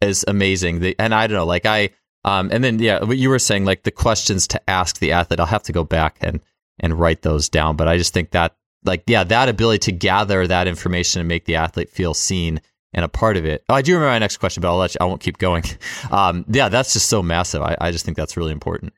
[0.00, 0.80] is amazing.
[0.80, 1.90] The, and I don't know, like I
[2.24, 5.40] um and then yeah, what you were saying, like the questions to ask the athlete.
[5.40, 6.40] I'll have to go back and
[6.78, 7.74] and write those down.
[7.74, 11.44] But I just think that like yeah, that ability to gather that information and make
[11.44, 12.60] the athlete feel seen
[12.92, 13.64] and a part of it.
[13.68, 15.64] Oh, I do remember my next question, but I'll let you, I won't keep going.
[16.10, 17.62] Um, yeah, that's just so massive.
[17.62, 18.92] I, I just think that's really important.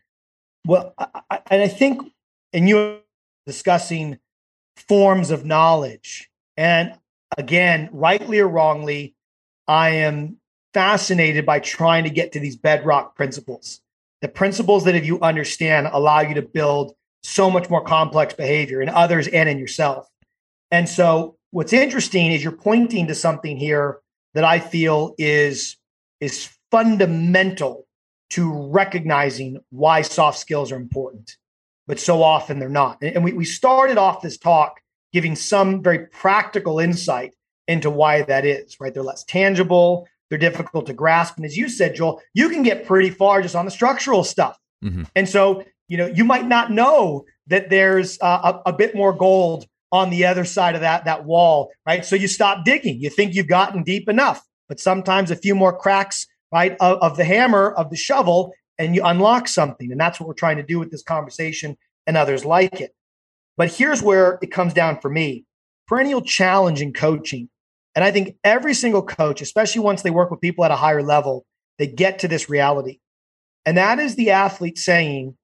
[0.67, 2.03] Well, I, and I think,
[2.53, 2.99] and you're
[3.47, 4.19] discussing
[4.77, 6.93] forms of knowledge, and
[7.39, 9.15] again, rightly or wrongly,
[9.69, 10.39] I am
[10.75, 13.81] fascinated by trying to get to these bedrock principles.
[14.21, 16.96] The principles that, if you understand, allow you to build
[17.27, 20.09] so much more complex behavior in others and in yourself.
[20.71, 23.99] And so what's interesting is you're pointing to something here
[24.35, 25.77] that I feel is
[26.21, 27.87] is fundamental
[28.31, 31.37] to recognizing why soft skills are important,
[31.87, 32.99] but so often they're not.
[33.03, 34.81] And we, we started off this talk
[35.13, 37.35] giving some very practical insight
[37.69, 38.93] into why that is, right?
[38.93, 41.37] They're less tangible, they're difficult to grasp.
[41.37, 44.59] And as you said, Joel, you can get pretty far just on the structural stuff.
[44.85, 45.05] Mm-hmm.
[45.15, 49.13] And so you know you might not know that there's uh, a, a, bit more
[49.13, 52.05] gold on the other side of that that wall right?
[52.05, 53.01] So you stop digging.
[53.01, 57.17] You think you've gotten deep enough but sometimes a few more cracks right of, of
[57.17, 59.91] the hammer of the shovel and you unlock something.
[59.91, 61.77] And that's what we're trying to do with this conversation
[62.07, 62.95] and others like it.
[63.57, 65.45] But here's where it comes down for me.
[65.87, 67.49] Perennial challenge in coaching.
[67.95, 71.03] And i think every single coach especially once they work with people at a higher
[71.03, 71.47] level
[71.79, 72.99] they get to this reality.
[73.65, 75.37] And that is the athlete saying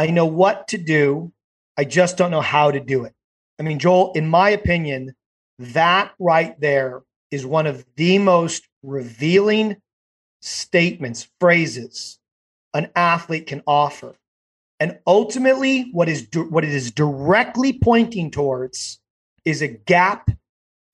[0.00, 1.30] I know what to do.
[1.76, 3.12] I just don't know how to do it.
[3.58, 5.14] I mean, Joel, in my opinion,
[5.58, 9.76] that right there is one of the most revealing
[10.40, 12.18] statements, phrases
[12.72, 14.14] an athlete can offer.
[14.78, 18.98] And ultimately, what is what it is directly pointing towards
[19.44, 20.30] is a gap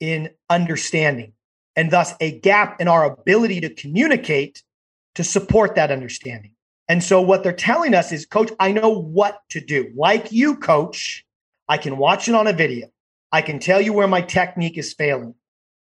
[0.01, 1.33] in understanding,
[1.77, 4.65] and thus a gap in our ability to communicate
[5.15, 6.56] to support that understanding.
[6.89, 9.93] And so what they're telling us is, coach, I know what to do.
[9.97, 11.24] Like you, coach,
[11.68, 12.89] I can watch it on a video.
[13.32, 15.34] I can tell you where my technique is failing.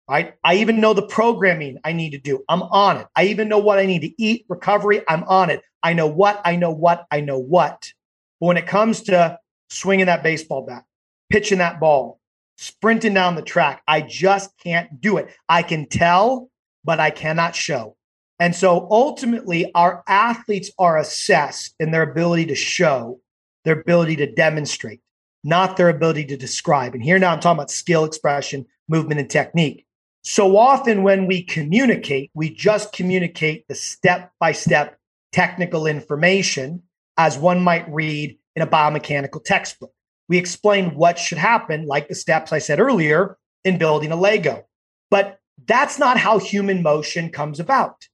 [0.09, 0.33] Right?
[0.43, 2.43] I even know the programming I need to do.
[2.49, 3.07] I'm on it.
[3.15, 5.01] I even know what I need to eat, recovery.
[5.07, 5.61] I'm on it.
[5.83, 7.93] I know what, I know what, I know what.
[8.41, 9.39] But when it comes to
[9.69, 10.83] swinging that baseball bat,
[11.29, 12.19] pitching that ball,
[12.57, 15.29] sprinting down the track, I just can't do it.
[15.47, 16.49] I can tell,
[16.83, 17.95] but I cannot show.
[18.41, 23.19] And so ultimately, our athletes are assessed in their ability to show,
[23.65, 24.99] their ability to demonstrate,
[25.43, 26.95] not their ability to describe.
[26.95, 29.85] And here now I'm talking about skill, expression, movement, and technique.
[30.23, 34.97] So often when we communicate, we just communicate the step by step
[35.31, 36.81] technical information
[37.17, 39.93] as one might read in a biomechanical textbook.
[40.29, 44.65] We explain what should happen, like the steps I said earlier in building a Lego.
[45.11, 45.37] But
[45.67, 48.07] that's not how human motion comes about.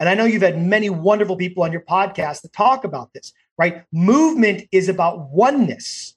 [0.00, 3.32] And I know you've had many wonderful people on your podcast that talk about this,
[3.58, 3.84] right?
[3.92, 6.16] Movement is about oneness,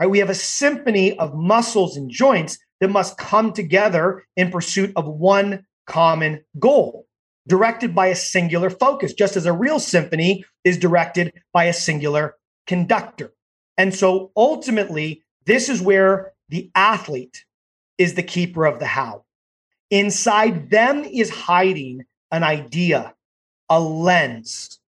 [0.00, 0.10] right?
[0.10, 5.06] We have a symphony of muscles and joints that must come together in pursuit of
[5.06, 7.06] one common goal,
[7.46, 12.34] directed by a singular focus, just as a real symphony is directed by a singular
[12.66, 13.32] conductor.
[13.78, 17.44] And so ultimately, this is where the athlete
[17.98, 19.24] is the keeper of the how.
[19.90, 22.04] Inside them is hiding
[22.36, 23.14] an idea,
[23.68, 24.78] a lens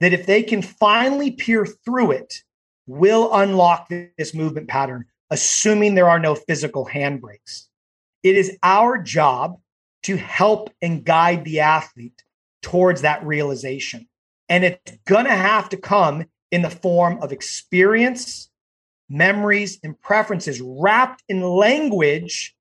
[0.00, 2.42] that if they can finally peer through it,
[2.86, 7.66] will unlock this movement pattern, assuming there are no physical handbrakes.
[8.22, 9.58] It is our job
[10.04, 12.22] to help and guide the athlete
[12.62, 14.06] towards that realization.
[14.48, 18.48] And it's going to have to come in the form of experience,
[19.08, 22.54] memories, and preferences wrapped in language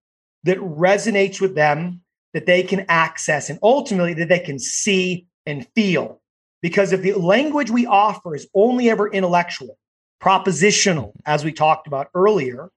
[0.44, 2.02] that resonates with them,
[2.36, 6.22] that they can access, and ultimately that they can see and feel.
[6.62, 9.80] Because if the language we offer is only ever intellectual,
[10.22, 12.70] propositional, as we talked about earlier,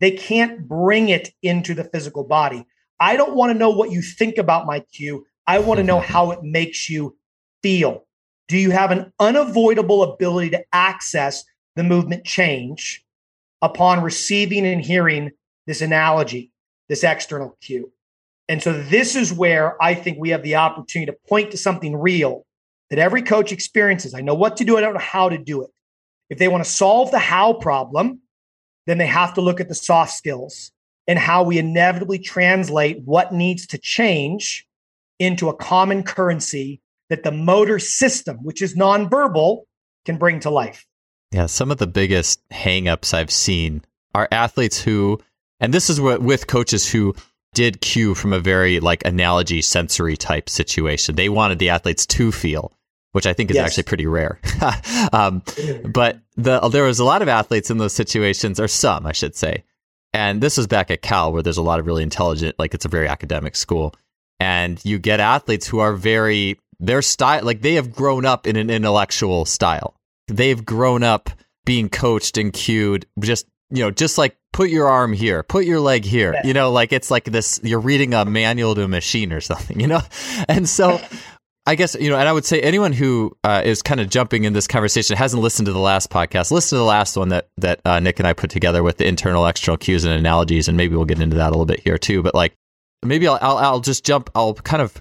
[0.00, 2.66] they can't bring it into the physical body.
[2.98, 5.24] I don't want to know what you think about my cue.
[5.46, 7.16] I want to know how it makes you
[7.62, 8.06] feel.
[8.48, 11.44] Do you have an unavoidable ability to access
[11.76, 13.04] the movement change
[13.60, 15.30] upon receiving and hearing
[15.66, 16.52] this analogy?
[16.92, 17.90] this external cue.
[18.52, 21.96] And so this is where I think we have the opportunity to point to something
[21.96, 22.44] real
[22.90, 24.12] that every coach experiences.
[24.12, 25.70] I know what to do, I don't know how to do it.
[26.28, 28.20] If they want to solve the how problem,
[28.86, 30.70] then they have to look at the soft skills
[31.06, 34.66] and how we inevitably translate what needs to change
[35.18, 39.62] into a common currency that the motor system, which is nonverbal,
[40.04, 40.84] can bring to life.
[41.30, 43.82] Yeah, some of the biggest hangups I've seen
[44.14, 45.20] are athletes who
[45.58, 47.14] and this is what with coaches who
[47.54, 51.14] did cue from a very like analogy sensory type situation.
[51.14, 52.72] They wanted the athletes to feel,
[53.12, 53.66] which I think is yes.
[53.66, 54.38] actually pretty rare.
[55.12, 55.42] um,
[55.84, 59.36] but the, there was a lot of athletes in those situations, or some, I should
[59.36, 59.64] say.
[60.14, 62.84] And this was back at Cal, where there's a lot of really intelligent, like it's
[62.84, 63.94] a very academic school,
[64.40, 68.56] and you get athletes who are very their style, like they have grown up in
[68.56, 69.94] an intellectual style.
[70.28, 71.30] They've grown up
[71.64, 75.80] being coached and cued, just you know, just like put your arm here, put your
[75.80, 76.34] leg here.
[76.34, 76.46] Yeah.
[76.46, 79.80] You know, like it's like this, you're reading a manual to a machine or something,
[79.80, 80.02] you know?
[80.48, 81.00] And so
[81.66, 84.44] I guess, you know, and I would say anyone who uh, is kind of jumping
[84.44, 87.48] in this conversation hasn't listened to the last podcast, listen to the last one that,
[87.56, 90.68] that uh, Nick and I put together with the internal, external cues and analogies.
[90.68, 92.22] And maybe we'll get into that a little bit here too.
[92.22, 92.54] But like,
[93.02, 95.00] maybe I'll, I'll, I'll just jump, I'll kind of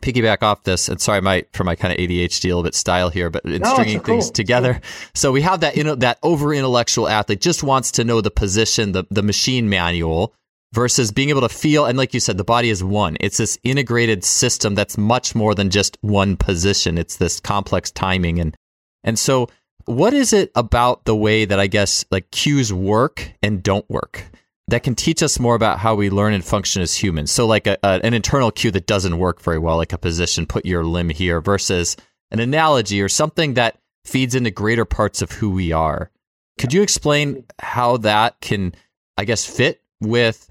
[0.00, 3.10] piggyback off this, and sorry, my for my kind of ADHD a little bit style
[3.10, 4.32] here, but in no, stringing things cool.
[4.32, 4.80] together.
[5.14, 8.30] So we have that you know that over intellectual athlete just wants to know the
[8.30, 10.34] position, the the machine manual,
[10.72, 11.86] versus being able to feel.
[11.86, 13.16] And like you said, the body is one.
[13.20, 16.98] It's this integrated system that's much more than just one position.
[16.98, 18.56] It's this complex timing and
[19.04, 19.48] and so.
[19.84, 24.30] What is it about the way that I guess like cues work and don't work?
[24.72, 27.30] That can teach us more about how we learn and function as humans.
[27.30, 30.46] So, like a, a, an internal cue that doesn't work very well, like a position,
[30.46, 31.94] put your limb here, versus
[32.30, 36.10] an analogy or something that feeds into greater parts of who we are.
[36.58, 38.74] Could you explain how that can,
[39.18, 40.48] I guess, fit with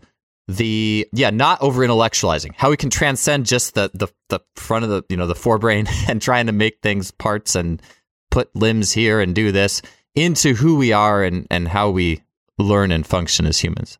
[0.47, 4.91] the yeah, not over intellectualizing, how we can transcend just the the the front of
[4.91, 7.82] the you know the forebrain and trying to make things parts and
[8.30, 9.82] put limbs here and do this
[10.13, 12.22] into who we are and and how we
[12.59, 13.97] learn and function as humans?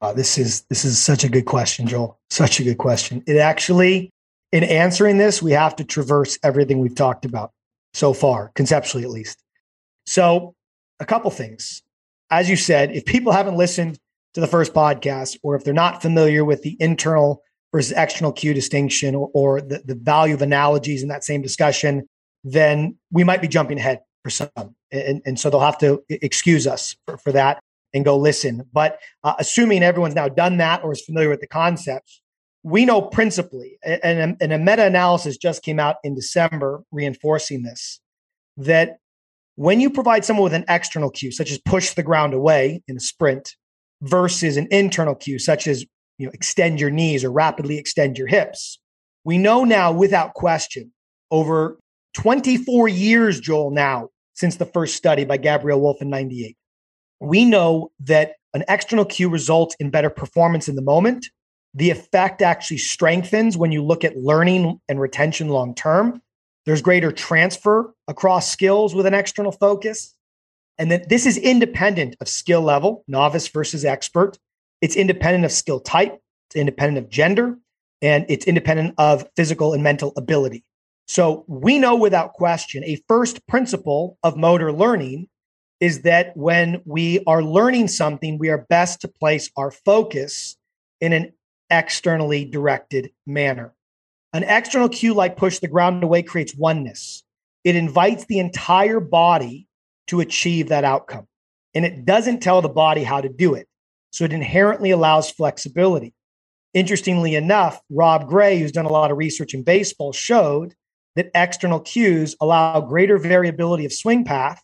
[0.00, 2.18] Uh, this is this is such a good question, Joel.
[2.30, 3.22] Such a good question.
[3.26, 4.10] It actually,
[4.52, 7.52] in answering this, we have to traverse everything we've talked about
[7.94, 9.42] so far, conceptually at least.
[10.06, 10.54] So,
[11.00, 11.82] a couple things.
[12.30, 13.98] As you said, if people haven't listened
[14.34, 17.42] to the first podcast, or if they're not familiar with the internal
[17.72, 22.06] versus external cue distinction, or, or the, the value of analogies in that same discussion,
[22.44, 24.48] then we might be jumping ahead for some,
[24.92, 27.62] and, and so they'll have to excuse us for, for that
[27.94, 28.62] and go listen.
[28.72, 32.20] But uh, assuming everyone's now done that or is familiar with the concepts,
[32.62, 38.00] we know principally, and, and a meta analysis just came out in December reinforcing this,
[38.56, 38.98] that
[39.54, 42.96] when you provide someone with an external cue, such as push the ground away in
[42.96, 43.54] a sprint,
[44.02, 45.84] versus an internal cue, such as
[46.18, 48.78] you know, extend your knees or rapidly extend your hips,
[49.24, 50.92] we know now without question
[51.30, 51.78] over
[52.14, 56.56] 24 years, Joel, now since the first study by Gabriele Wulf in 98,
[57.20, 61.26] we know that an external cue results in better performance in the moment
[61.74, 66.22] The effect actually strengthens when you look at learning and retention long term.
[66.64, 70.14] There's greater transfer across skills with an external focus.
[70.78, 74.38] And that this is independent of skill level, novice versus expert.
[74.80, 77.58] It's independent of skill type, it's independent of gender,
[78.00, 80.64] and it's independent of physical and mental ability.
[81.08, 85.28] So we know without question a first principle of motor learning
[85.80, 90.56] is that when we are learning something, we are best to place our focus
[91.00, 91.32] in an
[91.70, 93.74] externally directed manner.
[94.32, 97.22] An external cue like push the ground away creates oneness.
[97.64, 99.68] It invites the entire body
[100.08, 101.26] to achieve that outcome.
[101.74, 103.68] And it doesn't tell the body how to do it.
[104.10, 106.14] So it inherently allows flexibility.
[106.74, 110.74] Interestingly enough, Rob Gray, who's done a lot of research in baseball, showed
[111.14, 114.62] that external cues allow greater variability of swing path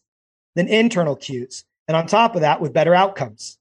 [0.55, 1.65] than internal cues.
[1.89, 3.59] And on top of that, with better outcomes.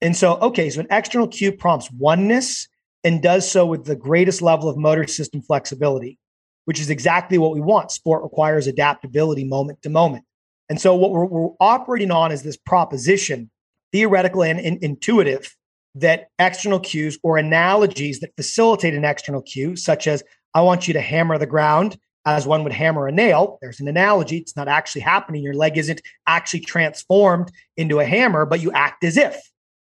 [0.00, 2.68] And so, okay, so an external cue prompts oneness
[3.04, 6.18] and does so with the greatest level of motor system flexibility,
[6.64, 7.90] which is exactly what we want.
[7.90, 10.24] Sport requires adaptability moment to moment.
[10.68, 13.50] And so, what we're, we're operating on is this proposition,
[13.92, 15.54] theoretical and in, intuitive,
[15.94, 20.22] that external cues or analogies that facilitate an external cue, such as
[20.54, 23.58] I want you to hammer the ground as one would hammer a nail.
[23.62, 24.38] There's an analogy.
[24.38, 25.42] It's not actually happening.
[25.42, 29.40] Your leg isn't actually transformed into a hammer, but you act as if.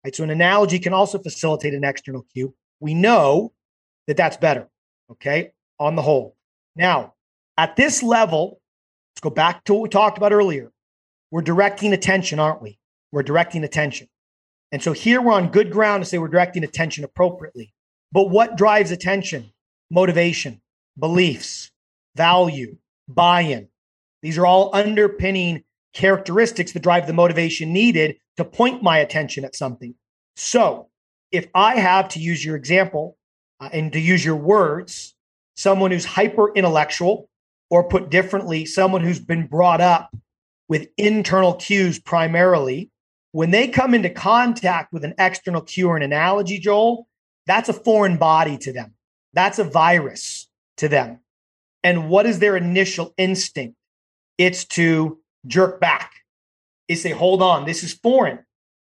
[0.03, 0.15] Right?
[0.15, 2.55] So an analogy can also facilitate an external cue.
[2.79, 3.51] We know
[4.07, 4.69] that that's better.
[5.11, 5.51] Okay.
[5.79, 6.35] On the whole.
[6.75, 7.13] Now,
[7.57, 8.61] at this level,
[9.11, 10.71] let's go back to what we talked about earlier.
[11.31, 12.79] We're directing attention, aren't we?
[13.11, 14.07] We're directing attention.
[14.71, 17.73] And so here we're on good ground to say we're directing attention appropriately.
[18.11, 19.51] But what drives attention?
[19.91, 20.61] Motivation,
[20.97, 21.71] beliefs,
[22.15, 23.67] value, buy in.
[24.21, 29.55] These are all underpinning characteristics that drive the motivation needed to point my attention at
[29.55, 29.95] something.
[30.35, 30.87] So,
[31.31, 33.17] if I have to use your example
[33.59, 35.15] uh, and to use your words,
[35.55, 37.29] someone who's hyper intellectual,
[37.69, 40.15] or put differently, someone who's been brought up
[40.67, 42.89] with internal cues primarily,
[43.31, 47.07] when they come into contact with an external cue or an analogy, Joel,
[47.45, 48.93] that's a foreign body to them.
[49.33, 50.47] That's a virus
[50.77, 51.19] to them.
[51.83, 53.75] And what is their initial instinct?
[54.37, 56.11] It's to jerk back.
[56.87, 58.39] Is say, hold on, this is foreign,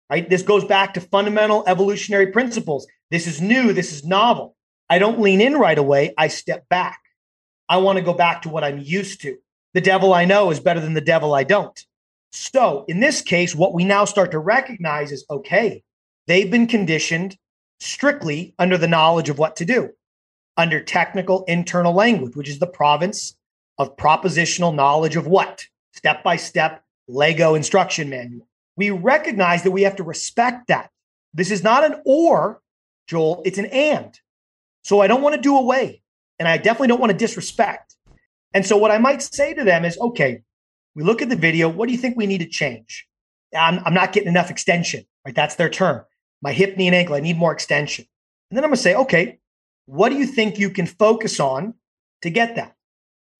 [0.09, 0.29] right?
[0.29, 2.87] This goes back to fundamental evolutionary principles.
[3.11, 4.55] This is new, this is novel.
[4.89, 6.99] I don't lean in right away, I step back.
[7.67, 9.37] I want to go back to what I'm used to.
[9.73, 11.77] The devil I know is better than the devil I don't.
[12.31, 15.83] So, in this case, what we now start to recognize is okay,
[16.25, 17.37] they've been conditioned
[17.79, 19.89] strictly under the knowledge of what to do
[20.59, 23.33] under technical internal language, which is the province
[23.77, 25.65] of propositional knowledge of what?
[25.93, 28.45] Step by step Lego instruction manual.
[28.75, 30.91] We recognize that we have to respect that.
[31.33, 32.61] This is not an or,
[33.07, 34.19] Joel, it's an and.
[34.83, 36.01] So I don't want to do away.
[36.39, 37.95] And I definitely don't want to disrespect.
[38.53, 40.41] And so what I might say to them is okay,
[40.93, 41.69] we look at the video.
[41.69, 43.07] What do you think we need to change?
[43.57, 45.35] I'm, I'm not getting enough extension, right?
[45.35, 46.03] That's their term.
[46.41, 48.05] My hip, knee, and ankle, I need more extension.
[48.51, 49.38] And then I'm going to say, okay,
[49.89, 51.73] what do you think you can focus on
[52.21, 52.75] to get that?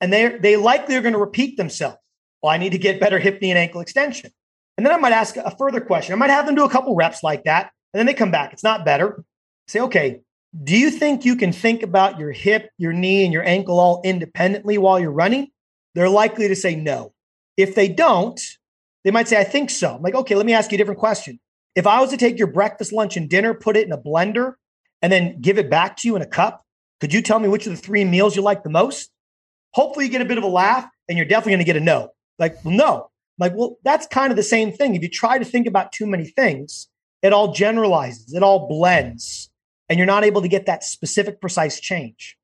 [0.02, 1.97] And they they likely are going to repeat themselves.
[2.41, 4.32] Well, I need to get better hip, knee, and ankle extension.
[4.78, 6.14] And then I might ask a further question.
[6.14, 7.72] I might have them do a couple reps like that.
[7.93, 8.54] And then they come back.
[8.54, 9.24] It's not better.
[9.68, 10.22] Say, okay,
[10.64, 14.02] do you think you can think about your hip, your knee, and your ankle all
[14.04, 15.50] independently while you're running?
[15.95, 17.14] They're likely to say no.
[17.58, 18.39] If they don't,
[19.04, 19.95] they might say, I think so.
[19.95, 21.39] I'm like, okay, let me ask you a different question.
[21.76, 24.54] If I was to take your breakfast, lunch, and dinner, put it in a blender,
[25.02, 26.66] and then give it back to you in a cup,
[27.00, 29.10] could you tell me which of the three meals you like the most?
[29.74, 31.80] Hopefully, you get a bit of a laugh and you're definitely going to get a
[31.80, 32.12] no.
[32.38, 33.10] Like, well, no.
[33.38, 34.95] Like, well, that's kind of the same thing.
[34.95, 36.89] If you try to think about too many things,
[37.22, 39.50] it all generalizes, it all blends,
[39.88, 42.38] and you're not able to get that specific, precise change.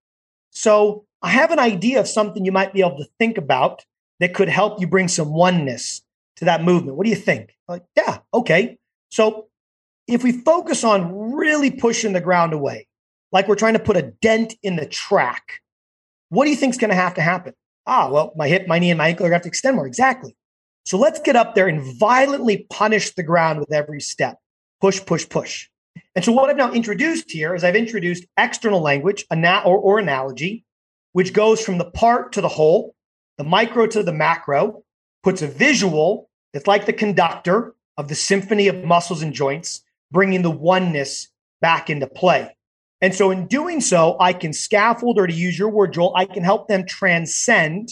[0.51, 3.83] So, I have an idea of something you might be able to think about
[4.19, 6.01] that could help you bring some oneness
[6.37, 6.97] to that movement.
[6.97, 7.55] What do you think?
[7.67, 8.77] Like, yeah, okay.
[9.09, 9.47] So,
[10.07, 12.87] if we focus on really pushing the ground away,
[13.31, 15.61] like we're trying to put a dent in the track,
[16.29, 17.53] what do you think is going to have to happen?
[17.87, 19.75] Ah, well, my hip, my knee, and my ankle are going to have to extend
[19.75, 19.87] more.
[19.87, 20.35] Exactly.
[20.85, 24.37] So let's get up there and violently punish the ground with every step.
[24.81, 25.67] Push, push, push.
[26.15, 29.99] And so what I've now introduced here is I've introduced external language ana- or, or
[29.99, 30.63] analogy,
[31.13, 32.95] which goes from the part to the whole,
[33.37, 34.83] the micro to the macro,
[35.23, 39.81] puts a visual that's like the conductor of the symphony of muscles and joints,
[40.11, 41.29] bringing the oneness
[41.61, 42.55] back into play.
[43.01, 46.25] And so, in doing so, I can scaffold, or to use your word, Joel, I
[46.25, 47.89] can help them transcend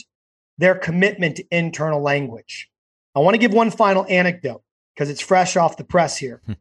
[0.57, 2.69] their commitment to internal language.
[3.15, 6.41] I want to give one final anecdote because it's fresh off the press here.
[6.45, 6.53] Hmm.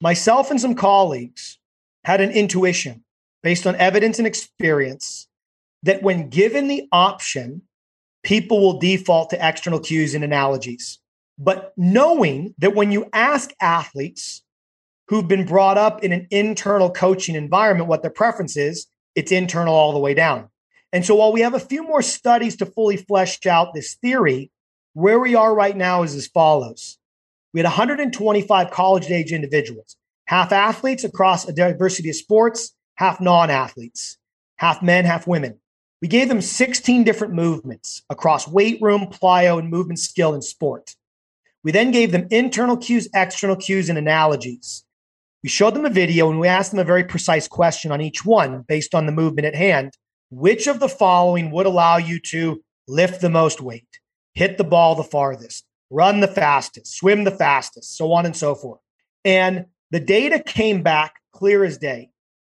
[0.00, 1.58] Myself and some colleagues
[2.04, 3.04] had an intuition
[3.42, 5.28] based on evidence and experience
[5.82, 7.62] that when given the option,
[8.22, 10.98] people will default to external cues and analogies.
[11.38, 14.42] But knowing that when you ask athletes
[15.10, 18.86] who've been brought up in an internal coaching environment what their preference is,
[19.16, 20.48] it's internal all the way down.
[20.92, 24.52] And so while we have a few more studies to fully flesh out this theory,
[24.92, 26.96] where we are right now is as follows.
[27.52, 29.96] We had 125 college age individuals,
[30.26, 34.16] half athletes across a diversity of sports, half non athletes,
[34.58, 35.58] half men, half women.
[36.00, 40.94] We gave them 16 different movements across weight room, plyo, and movement skill and sport.
[41.64, 44.84] We then gave them internal cues, external cues, and analogies.
[45.42, 48.24] We showed them a video and we asked them a very precise question on each
[48.24, 49.94] one based on the movement at hand.
[50.30, 54.00] Which of the following would allow you to lift the most weight,
[54.34, 58.54] hit the ball the farthest, run the fastest, swim the fastest, so on and so
[58.54, 58.80] forth?
[59.24, 62.10] And the data came back clear as day.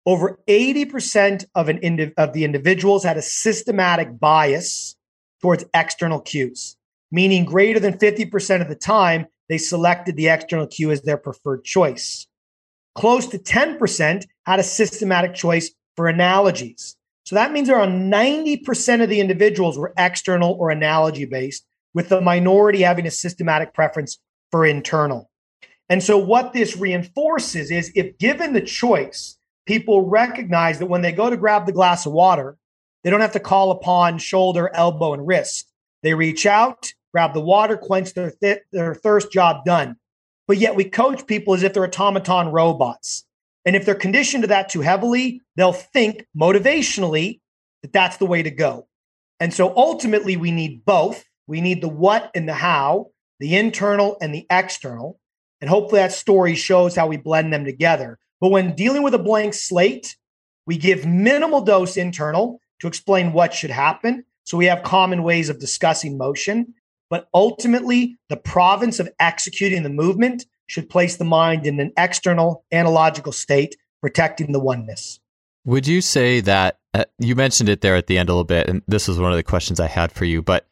[0.07, 4.97] Over 80% of, an indi- of the individuals had a systematic bias
[5.43, 6.76] towards external cues,
[7.12, 11.64] meaning greater than 50% of the time, they selected the external cue as their preferred
[11.64, 12.26] choice.
[12.95, 16.97] Close to 10% had a systematic choice for analogies.
[17.24, 21.64] So that means around 90% of the individuals were external or analogy based,
[21.95, 24.18] with the minority having a systematic preference
[24.51, 25.30] for internal.
[25.88, 29.36] And so, what this reinforces is if given the choice,
[29.66, 32.57] people recognize that when they go to grab the glass of water,
[33.03, 35.70] they don't have to call upon shoulder, elbow, and wrist.
[36.03, 39.97] They reach out, grab the water, quench their, th- their thirst, job done.
[40.51, 43.25] But yet we coach people as if they're automaton robots.
[43.65, 47.39] And if they're conditioned to that too heavily, they'll think motivationally
[47.83, 48.89] that that's the way to go.
[49.39, 51.25] And so ultimately, we need both.
[51.47, 55.21] We need the what and the how, the internal and the external.
[55.61, 58.19] And hopefully, that story shows how we blend them together.
[58.41, 60.17] But when dealing with a blank slate,
[60.67, 64.25] we give minimal dose internal to explain what should happen.
[64.43, 66.75] So we have common ways of discussing motion.
[67.11, 72.65] But ultimately, the province of executing the movement should place the mind in an external
[72.73, 75.19] analogical state, protecting the oneness.
[75.65, 78.69] Would you say that uh, you mentioned it there at the end a little bit,
[78.69, 80.67] and this was one of the questions I had for you, but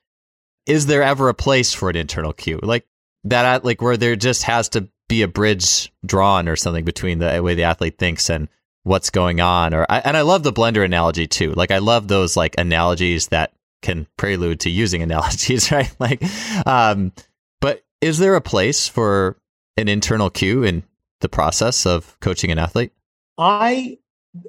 [0.67, 2.87] is there ever a place for an internal cue like
[3.25, 7.43] that, like where there just has to be a bridge drawn or something between the
[7.43, 8.49] way the athlete thinks and
[8.85, 9.75] what's going on?
[9.75, 11.53] Or and I love the blender analogy too.
[11.53, 13.53] Like I love those like analogies that
[13.83, 15.95] can prelude to using analogies, right?
[15.99, 16.23] Like,
[16.67, 17.13] um,
[17.61, 19.39] but is there a place for
[19.77, 20.83] an internal cue in
[21.21, 22.93] the process of coaching an athlete?
[23.37, 23.99] I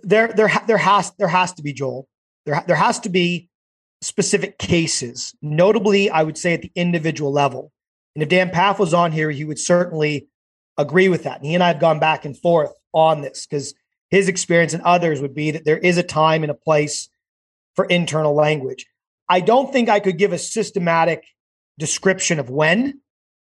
[0.04, 2.08] there there there has there has to be Joel.
[2.46, 3.50] There there has to be
[4.02, 5.36] specific cases.
[5.42, 7.72] Notably, I would say at the individual level.
[8.16, 10.28] And if Dan Pfaff was on here, he would certainly
[10.78, 11.38] agree with that.
[11.38, 13.74] And he and I have gone back and forth on this because
[14.10, 17.10] his experience and others would be that there is a time and a place
[17.76, 18.88] for internal language.
[19.30, 21.24] I don't think I could give a systematic
[21.78, 23.02] description of when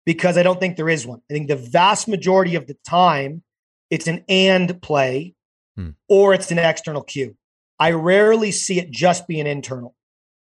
[0.04, 1.22] because I don't think there is one.
[1.30, 3.42] I think the vast majority of the time
[3.90, 5.34] it's an and play
[5.76, 5.90] hmm.
[6.08, 7.36] or it's an external cue.
[7.78, 9.94] I rarely see it just being internal.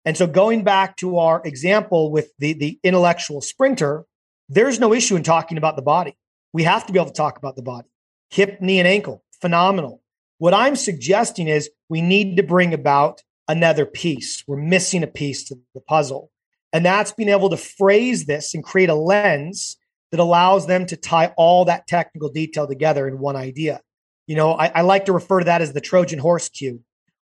[0.05, 4.05] And so going back to our example with the, the intellectual sprinter,
[4.49, 6.17] there's no issue in talking about the body.
[6.53, 7.89] We have to be able to talk about the body.
[8.31, 10.03] Hip, knee, and ankle, phenomenal.
[10.39, 14.45] What I'm suggesting is we need to bring about another piece.
[14.47, 16.31] We're missing a piece to the puzzle.
[16.73, 19.77] And that's being able to phrase this and create a lens
[20.11, 23.81] that allows them to tie all that technical detail together in one idea.
[24.27, 26.83] You know, I, I like to refer to that as the Trojan horse cue.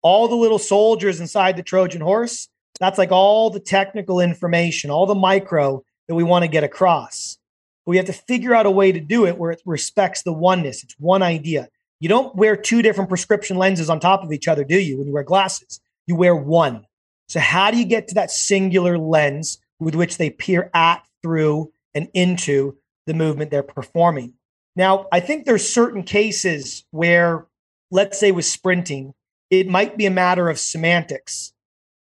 [0.02, 2.48] All the little soldiers inside the Trojan horse,
[2.80, 7.38] that's like all the technical information, all the micro that we want to get across.
[7.84, 10.32] But we have to figure out a way to do it where it respects the
[10.32, 10.82] oneness.
[10.82, 11.68] It's one idea.
[12.00, 15.06] You don't wear two different prescription lenses on top of each other, do you, when
[15.06, 15.80] you wear glasses?
[16.06, 16.86] You wear one.
[17.28, 21.72] So, how do you get to that singular lens with which they peer at, through,
[21.94, 22.76] and into
[23.06, 24.34] the movement they're performing?
[24.76, 27.46] Now, I think there's certain cases where,
[27.90, 29.14] let's say with sprinting,
[29.50, 31.52] it might be a matter of semantics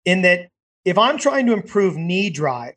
[0.05, 0.49] in that
[0.85, 2.75] if I'm trying to improve knee drive,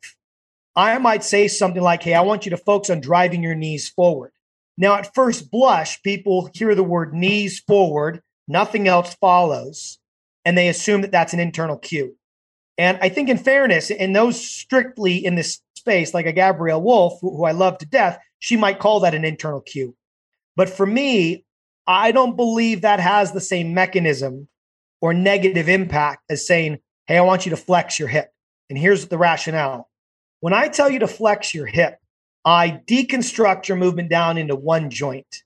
[0.75, 3.89] I might say something like, Hey, I want you to focus on driving your knees
[3.89, 4.31] forward.
[4.77, 9.99] Now, at first blush, people hear the word knees forward, nothing else follows
[10.45, 12.15] and they assume that that's an internal cue.
[12.77, 17.19] And I think, in fairness, in those strictly in this space, like a Gabriele Wulf,
[17.21, 19.95] who I love to death, she might call that an internal cue.
[20.55, 21.45] But for me,
[21.87, 24.47] I don't believe that has the same mechanism
[24.99, 28.31] or negative impact as saying, Hey, I want you to flex your hip.
[28.69, 29.89] And here's the rationale.
[30.39, 31.99] When I tell you to flex your hip,
[32.45, 35.43] I deconstruct your movement down into one joint.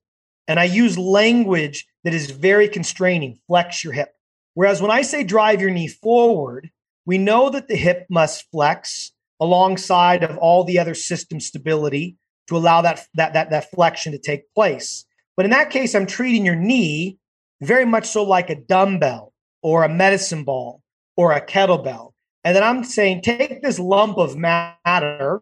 [0.47, 4.14] And I use language that is very constraining flex your hip.
[4.55, 6.71] Whereas when I say drive your knee forward,
[7.05, 12.57] we know that the hip must flex alongside of all the other system stability to
[12.57, 15.05] allow that, that, that, that flexion to take place.
[15.35, 17.17] But in that case, I'm treating your knee
[17.61, 20.81] very much so like a dumbbell or a medicine ball
[21.17, 22.13] or a kettlebell.
[22.43, 25.41] And then I'm saying, take this lump of matter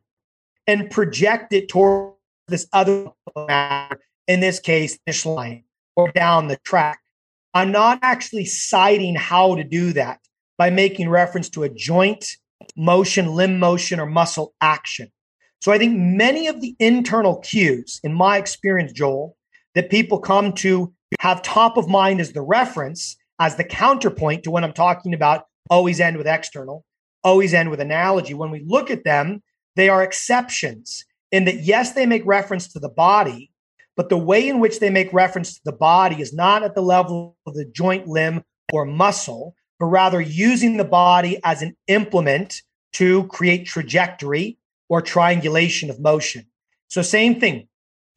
[0.66, 2.14] and project it toward
[2.47, 7.03] this other matter, in this case, finish line or down the track.
[7.54, 10.20] I'm not actually citing how to do that
[10.58, 12.38] by making reference to a joint
[12.76, 15.12] motion, limb motion, or muscle action.
[15.62, 19.38] So I think many of the internal cues, in my experience, Joel,
[19.76, 24.51] that people come to have top of mind as the reference, as the counterpoint to
[24.51, 26.84] when I'm talking about always end with external,
[27.24, 28.34] always end with analogy.
[28.34, 29.41] When we look at them,
[29.76, 33.51] they are exceptions in that, yes, they make reference to the body,
[33.96, 36.82] but the way in which they make reference to the body is not at the
[36.82, 42.62] level of the joint, limb, or muscle, but rather using the body as an implement
[42.94, 44.58] to create trajectory
[44.89, 46.46] or triangulation of motion.
[46.88, 47.68] So, same thing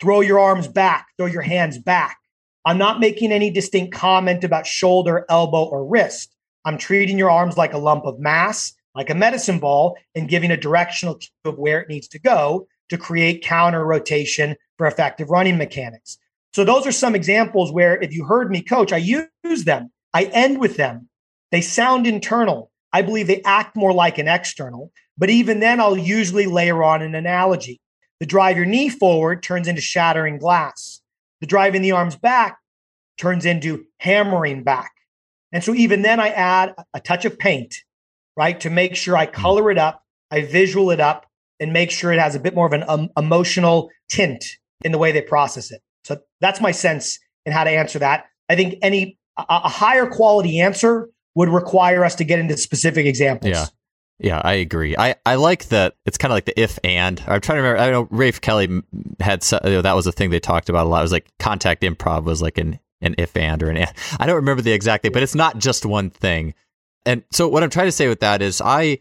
[0.00, 2.18] throw your arms back, throw your hands back.
[2.64, 6.34] I'm not making any distinct comment about shoulder, elbow, or wrist.
[6.64, 10.50] I'm treating your arms like a lump of mass, like a medicine ball, and giving
[10.50, 15.30] a directional cue of where it needs to go to create counter rotation for effective
[15.30, 16.18] running mechanics.
[16.52, 20.24] So, those are some examples where if you heard me coach, I use them, I
[20.24, 21.08] end with them.
[21.50, 22.70] They sound internal.
[22.92, 27.02] I believe they act more like an external, but even then, I'll usually layer on
[27.02, 27.80] an analogy.
[28.20, 31.02] The drive your knee forward turns into shattering glass.
[31.40, 32.58] The driving the arms back
[33.18, 34.92] turns into hammering back.
[35.52, 37.82] And so even then, I add a touch of paint,
[38.36, 39.32] right, to make sure I hmm.
[39.32, 41.26] color it up, I visual it up,
[41.60, 44.44] and make sure it has a bit more of an um, emotional tint
[44.82, 45.82] in the way they process it.
[46.04, 48.26] So that's my sense in how to answer that.
[48.48, 53.06] I think any a, a higher quality answer would require us to get into specific
[53.06, 53.50] examples.
[53.50, 53.66] Yeah.
[54.18, 54.96] Yeah, I agree.
[54.96, 55.94] I, I like that.
[56.06, 57.22] It's kind of like the if and.
[57.26, 57.82] I'm trying to remember.
[57.82, 58.82] I know Rafe Kelly
[59.20, 61.00] had you know, that was a thing they talked about a lot.
[61.00, 63.76] It was like contact improv was like an an if and or an.
[63.76, 63.92] And.
[64.18, 66.54] I don't remember the exact thing, but it's not just one thing.
[67.04, 69.00] And so what I'm trying to say with that is I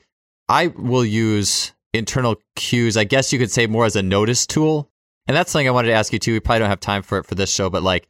[0.49, 2.97] I will use internal cues.
[2.97, 4.89] I guess you could say more as a notice tool.
[5.27, 6.33] And that's something I wanted to ask you too.
[6.33, 8.07] We probably don't have time for it for this show, but like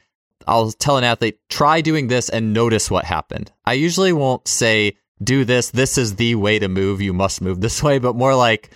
[0.47, 3.51] I'll tell an athlete try doing this and notice what happened.
[3.65, 5.71] I usually won't say do this.
[5.71, 7.01] This is the way to move.
[7.01, 8.71] You must move this way, but more like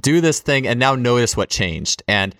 [0.00, 2.02] do this thing and now notice what changed.
[2.06, 2.34] And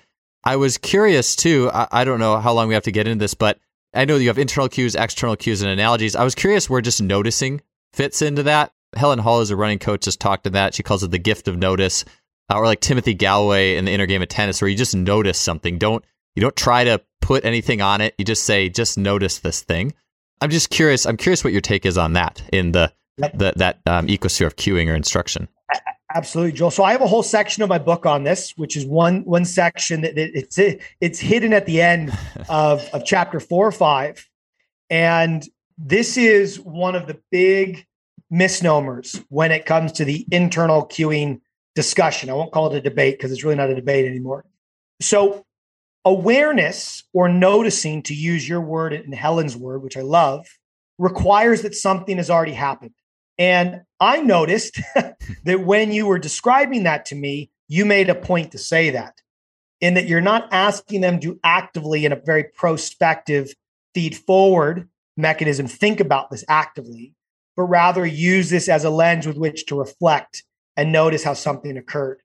[0.44, 1.70] I was curious too.
[1.72, 3.58] I, I don't know how long we have to get into this, but
[3.94, 6.16] I know you have internal cues, external cues, and analogies.
[6.16, 7.60] I was curious where just noticing
[7.92, 8.72] fits into that.
[8.95, 10.74] Helen Hall is a running coach, just talked to that.
[10.74, 12.05] She calls it the gift of notice,
[12.51, 15.38] uh, or like Timothy Gallwey in the inner game of tennis, where you just notice
[15.38, 15.78] something.
[15.78, 18.14] Don't you don't try to put anything on it.
[18.18, 19.93] You just say, just notice this thing.
[20.40, 21.07] I'm just curious.
[21.07, 24.57] I'm curious what your take is on that in the that that um, ecosphere of
[24.57, 25.49] cueing or instruction.
[26.14, 26.70] Absolutely, Joel.
[26.70, 29.45] So I have a whole section of my book on this, which is one one
[29.45, 30.59] section that it's
[31.01, 32.16] it's hidden at the end
[32.49, 34.28] of of chapter four or five,
[34.90, 37.86] and this is one of the big
[38.33, 41.41] misnomers when it comes to the internal cueing
[41.74, 42.30] discussion.
[42.30, 44.45] I won't call it a debate because it's really not a debate anymore.
[45.01, 45.45] So
[46.05, 50.47] awareness or noticing, to use your word and Helen's word, which I love,
[50.99, 52.93] requires that something has already happened.
[53.39, 58.53] And I noticed that when you were describing that to me, you made a point
[58.53, 59.20] to say that,
[59.80, 63.55] in that you're not asking them to actively, in a very prospective,
[63.95, 67.14] feed forward mechanism, think about this actively,
[67.57, 70.44] but rather use this as a lens with which to reflect
[70.76, 72.20] and notice how something occurred.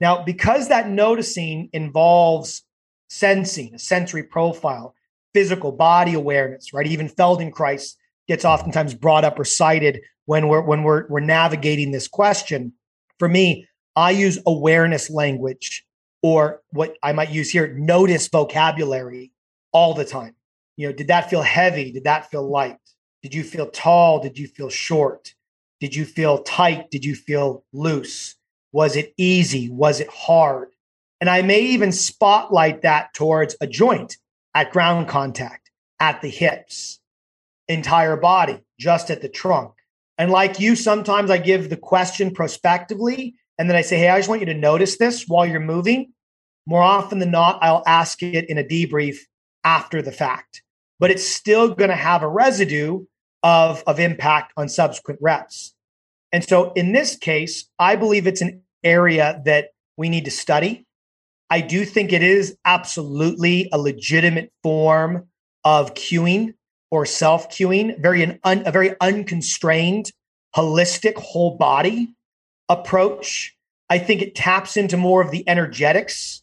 [0.00, 2.62] Now, because that noticing involves
[3.08, 4.94] sensing, a sensory profile,
[5.34, 6.86] physical body awareness, right?
[6.86, 7.94] Even Feldenkrais
[8.28, 12.72] gets oftentimes brought up or cited when we're when we're we're navigating this question.
[13.18, 13.66] For me,
[13.96, 15.84] I use awareness language
[16.22, 19.32] or what I might use here, notice vocabulary
[19.72, 20.34] all the time.
[20.76, 21.92] You know, did that feel heavy?
[21.92, 22.76] Did that feel light?
[23.22, 24.20] Did you feel tall?
[24.20, 25.34] Did you feel short?
[25.80, 26.90] Did you feel tight?
[26.90, 28.36] Did you feel loose?
[28.72, 29.68] Was it easy?
[29.70, 30.68] Was it hard?
[31.20, 34.16] And I may even spotlight that towards a joint
[34.54, 37.00] at ground contact, at the hips,
[37.66, 39.72] entire body, just at the trunk.
[40.16, 44.18] And like you, sometimes I give the question prospectively, and then I say, Hey, I
[44.18, 46.12] just want you to notice this while you're moving.
[46.66, 49.16] More often than not, I'll ask it in a debrief
[49.64, 50.62] after the fact,
[50.98, 53.04] but it's still going to have a residue
[53.42, 55.74] of, of impact on subsequent reps.
[56.32, 60.86] And so in this case, I believe it's an area that we need to study.
[61.50, 65.28] I do think it is absolutely a legitimate form
[65.64, 66.54] of cueing
[66.90, 70.10] or self cueing, very an un, a very unconstrained,
[70.54, 72.14] holistic, whole body
[72.68, 73.54] approach.
[73.90, 76.42] I think it taps into more of the energetics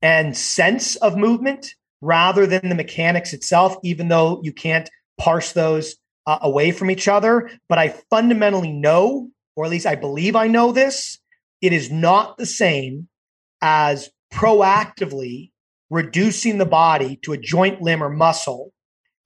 [0.00, 4.88] and sense of movement rather than the mechanics itself, even though you can't
[5.18, 5.96] parse those
[6.26, 7.50] uh, away from each other.
[7.68, 11.18] But I fundamentally know, or at least I believe I know this,
[11.60, 13.08] it is not the same
[13.60, 15.50] as proactively
[15.90, 18.72] reducing the body to a joint limb or muscle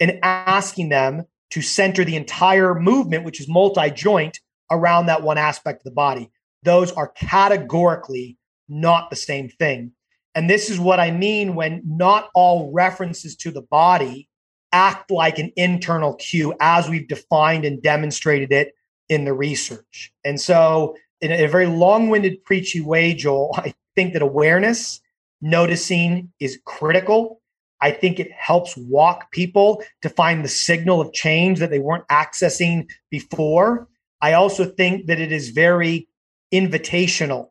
[0.01, 4.39] and asking them to center the entire movement, which is multi joint,
[4.71, 6.31] around that one aspect of the body.
[6.63, 9.93] Those are categorically not the same thing.
[10.35, 14.29] And this is what I mean when not all references to the body
[14.73, 18.75] act like an internal cue as we've defined and demonstrated it
[19.09, 20.13] in the research.
[20.25, 25.01] And so, in a very long winded, preachy way, Joel, I think that awareness,
[25.41, 27.41] noticing is critical.
[27.81, 32.07] I think it helps walk people to find the signal of change that they weren't
[32.09, 33.89] accessing before.
[34.21, 36.09] I also think that it is very
[36.55, 37.49] invitational,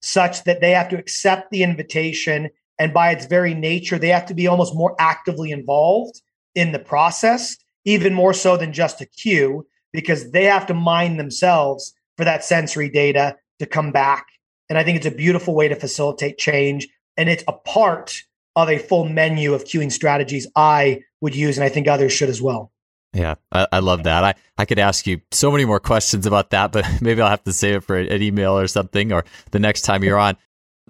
[0.00, 2.50] such that they have to accept the invitation.
[2.78, 6.20] And by its very nature, they have to be almost more actively involved
[6.54, 11.18] in the process, even more so than just a cue, because they have to mind
[11.18, 14.26] themselves for that sensory data to come back.
[14.68, 16.88] And I think it's a beautiful way to facilitate change.
[17.16, 18.22] And it's a part
[18.54, 22.28] of a full menu of cueing strategies I would use, and I think others should
[22.28, 22.70] as well.
[23.18, 24.22] Yeah, I, I, love that.
[24.22, 27.44] I, I could ask you so many more questions about that, but maybe I'll have
[27.44, 30.36] to save it for an email or something or the next time you're on.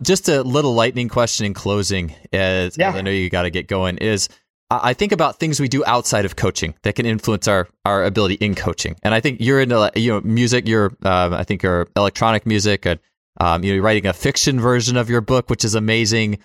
[0.02, 2.90] Just a little lightning question in closing, as, yeah.
[2.90, 4.28] as I know you got to get going, is
[4.70, 8.34] I think about things we do outside of coaching that can influence our, our ability
[8.34, 8.96] in coaching.
[9.02, 10.68] And I think you're into you know music.
[10.68, 12.86] You're uh, I think you're electronic music.
[12.86, 13.00] And,
[13.40, 16.38] um, you're writing a fiction version of your book, which is amazing.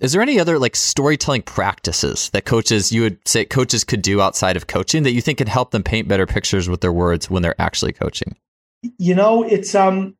[0.00, 4.20] Is there any other like storytelling practices that coaches you would say coaches could do
[4.20, 7.30] outside of coaching that you think can help them paint better pictures with their words
[7.30, 8.36] when they're actually coaching?
[8.98, 10.16] You know, it's um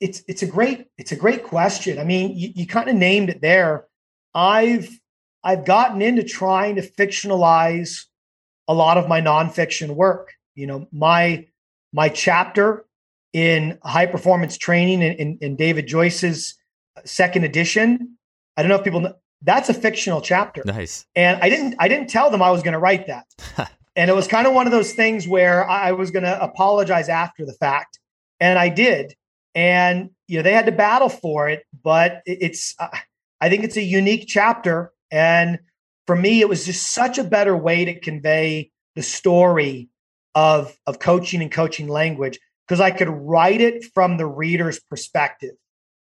[0.00, 1.98] it's it's a great it's a great question.
[1.98, 3.86] I mean, you, you kind of named it there.
[4.34, 4.90] I've
[5.44, 8.06] I've gotten into trying to fictionalize
[8.66, 10.32] a lot of my nonfiction work.
[10.54, 11.46] You know, my
[11.92, 12.84] my chapter
[13.32, 16.54] in high performance training in, in, in David Joyce's
[17.04, 18.16] second edition
[18.56, 20.62] I don't know if people know that's a fictional chapter.
[20.64, 21.06] Nice.
[21.14, 23.26] And I didn't I didn't tell them I was going to write that.
[23.96, 27.08] and it was kind of one of those things where I was going to apologize
[27.08, 27.98] after the fact,
[28.40, 29.14] and I did.
[29.54, 32.88] And you know they had to battle for it, but it's uh,
[33.40, 35.60] I think it's a unique chapter, and
[36.06, 39.90] for me it was just such a better way to convey the story
[40.34, 45.54] of of coaching and coaching language because I could write it from the reader's perspective,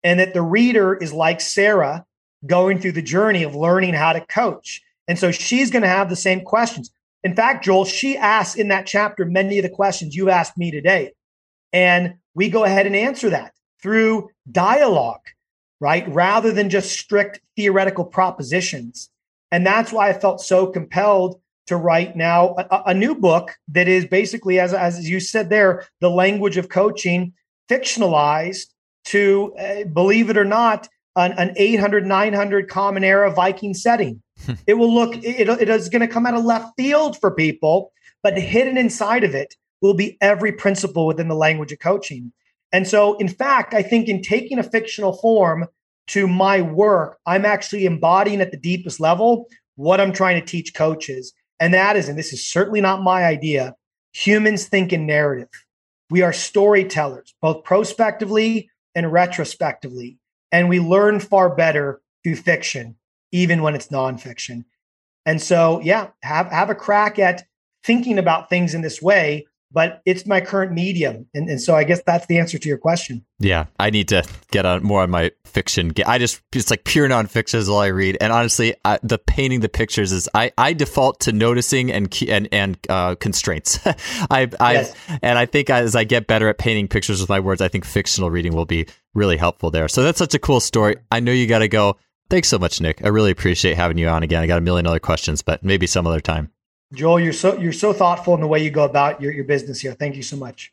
[0.02, 2.05] and that the reader is like Sarah
[2.44, 4.82] going through the journey of learning how to coach.
[5.08, 6.90] And so she's going to have the same questions.
[7.24, 10.70] In fact, Joel, she asks in that chapter many of the questions you asked me
[10.70, 11.12] today.
[11.72, 15.22] And we go ahead and answer that through dialogue,
[15.80, 16.08] right?
[16.08, 19.10] Rather than just strict theoretical propositions.
[19.50, 23.88] And that's why I felt so compelled to write now a, a new book that
[23.88, 27.32] is basically, as, as you said there, the language of coaching
[27.68, 28.66] fictionalized
[29.06, 34.22] to, uh, believe it or not, an, an 800, 900 common era Viking setting.
[34.44, 34.52] Hmm.
[34.66, 37.92] it will look, it, it is going to come out of left field for people,
[38.22, 42.32] but hidden inside of it will be every principle within the language of coaching.
[42.72, 45.66] And so, in fact, I think in taking a fictional form
[46.08, 50.74] to my work, I'm actually embodying at the deepest level what I'm trying to teach
[50.74, 51.32] coaches.
[51.60, 53.74] And that is, and this is certainly not my idea,
[54.12, 55.48] humans think in narrative.
[56.10, 60.18] We are storytellers, both prospectively and retrospectively.
[60.52, 62.96] And we learn far better through fiction,
[63.32, 64.64] even when it's nonfiction.
[65.24, 67.44] And so, yeah, have, have a crack at
[67.84, 71.26] thinking about things in this way but it's my current medium.
[71.34, 73.24] And, and so i guess that's the answer to your question.
[73.38, 77.08] Yeah i need to get on more on my fiction i just it's like pure
[77.08, 78.16] nonfiction is all i read.
[78.20, 82.48] And honestly I, the painting the pictures is i i default to noticing and and
[82.52, 83.80] and uh, constraints.
[83.86, 84.94] I i yes.
[85.22, 87.84] and i think as i get better at painting pictures with my words i think
[87.84, 89.88] fictional reading will be really helpful there.
[89.88, 90.96] So that's such a cool story.
[91.10, 91.96] I know you got to go.
[92.28, 93.02] Thanks so much nick.
[93.04, 94.42] I really appreciate having you on again.
[94.42, 96.50] I got a million other questions but maybe some other time
[96.92, 99.80] Joel, you're so you're so thoughtful in the way you go about your, your business
[99.80, 99.92] here.
[99.92, 100.72] Thank you so much.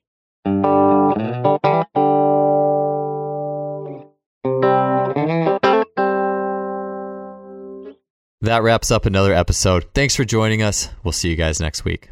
[8.42, 9.86] That wraps up another episode.
[9.94, 10.90] Thanks for joining us.
[11.04, 12.10] We'll see you guys next week.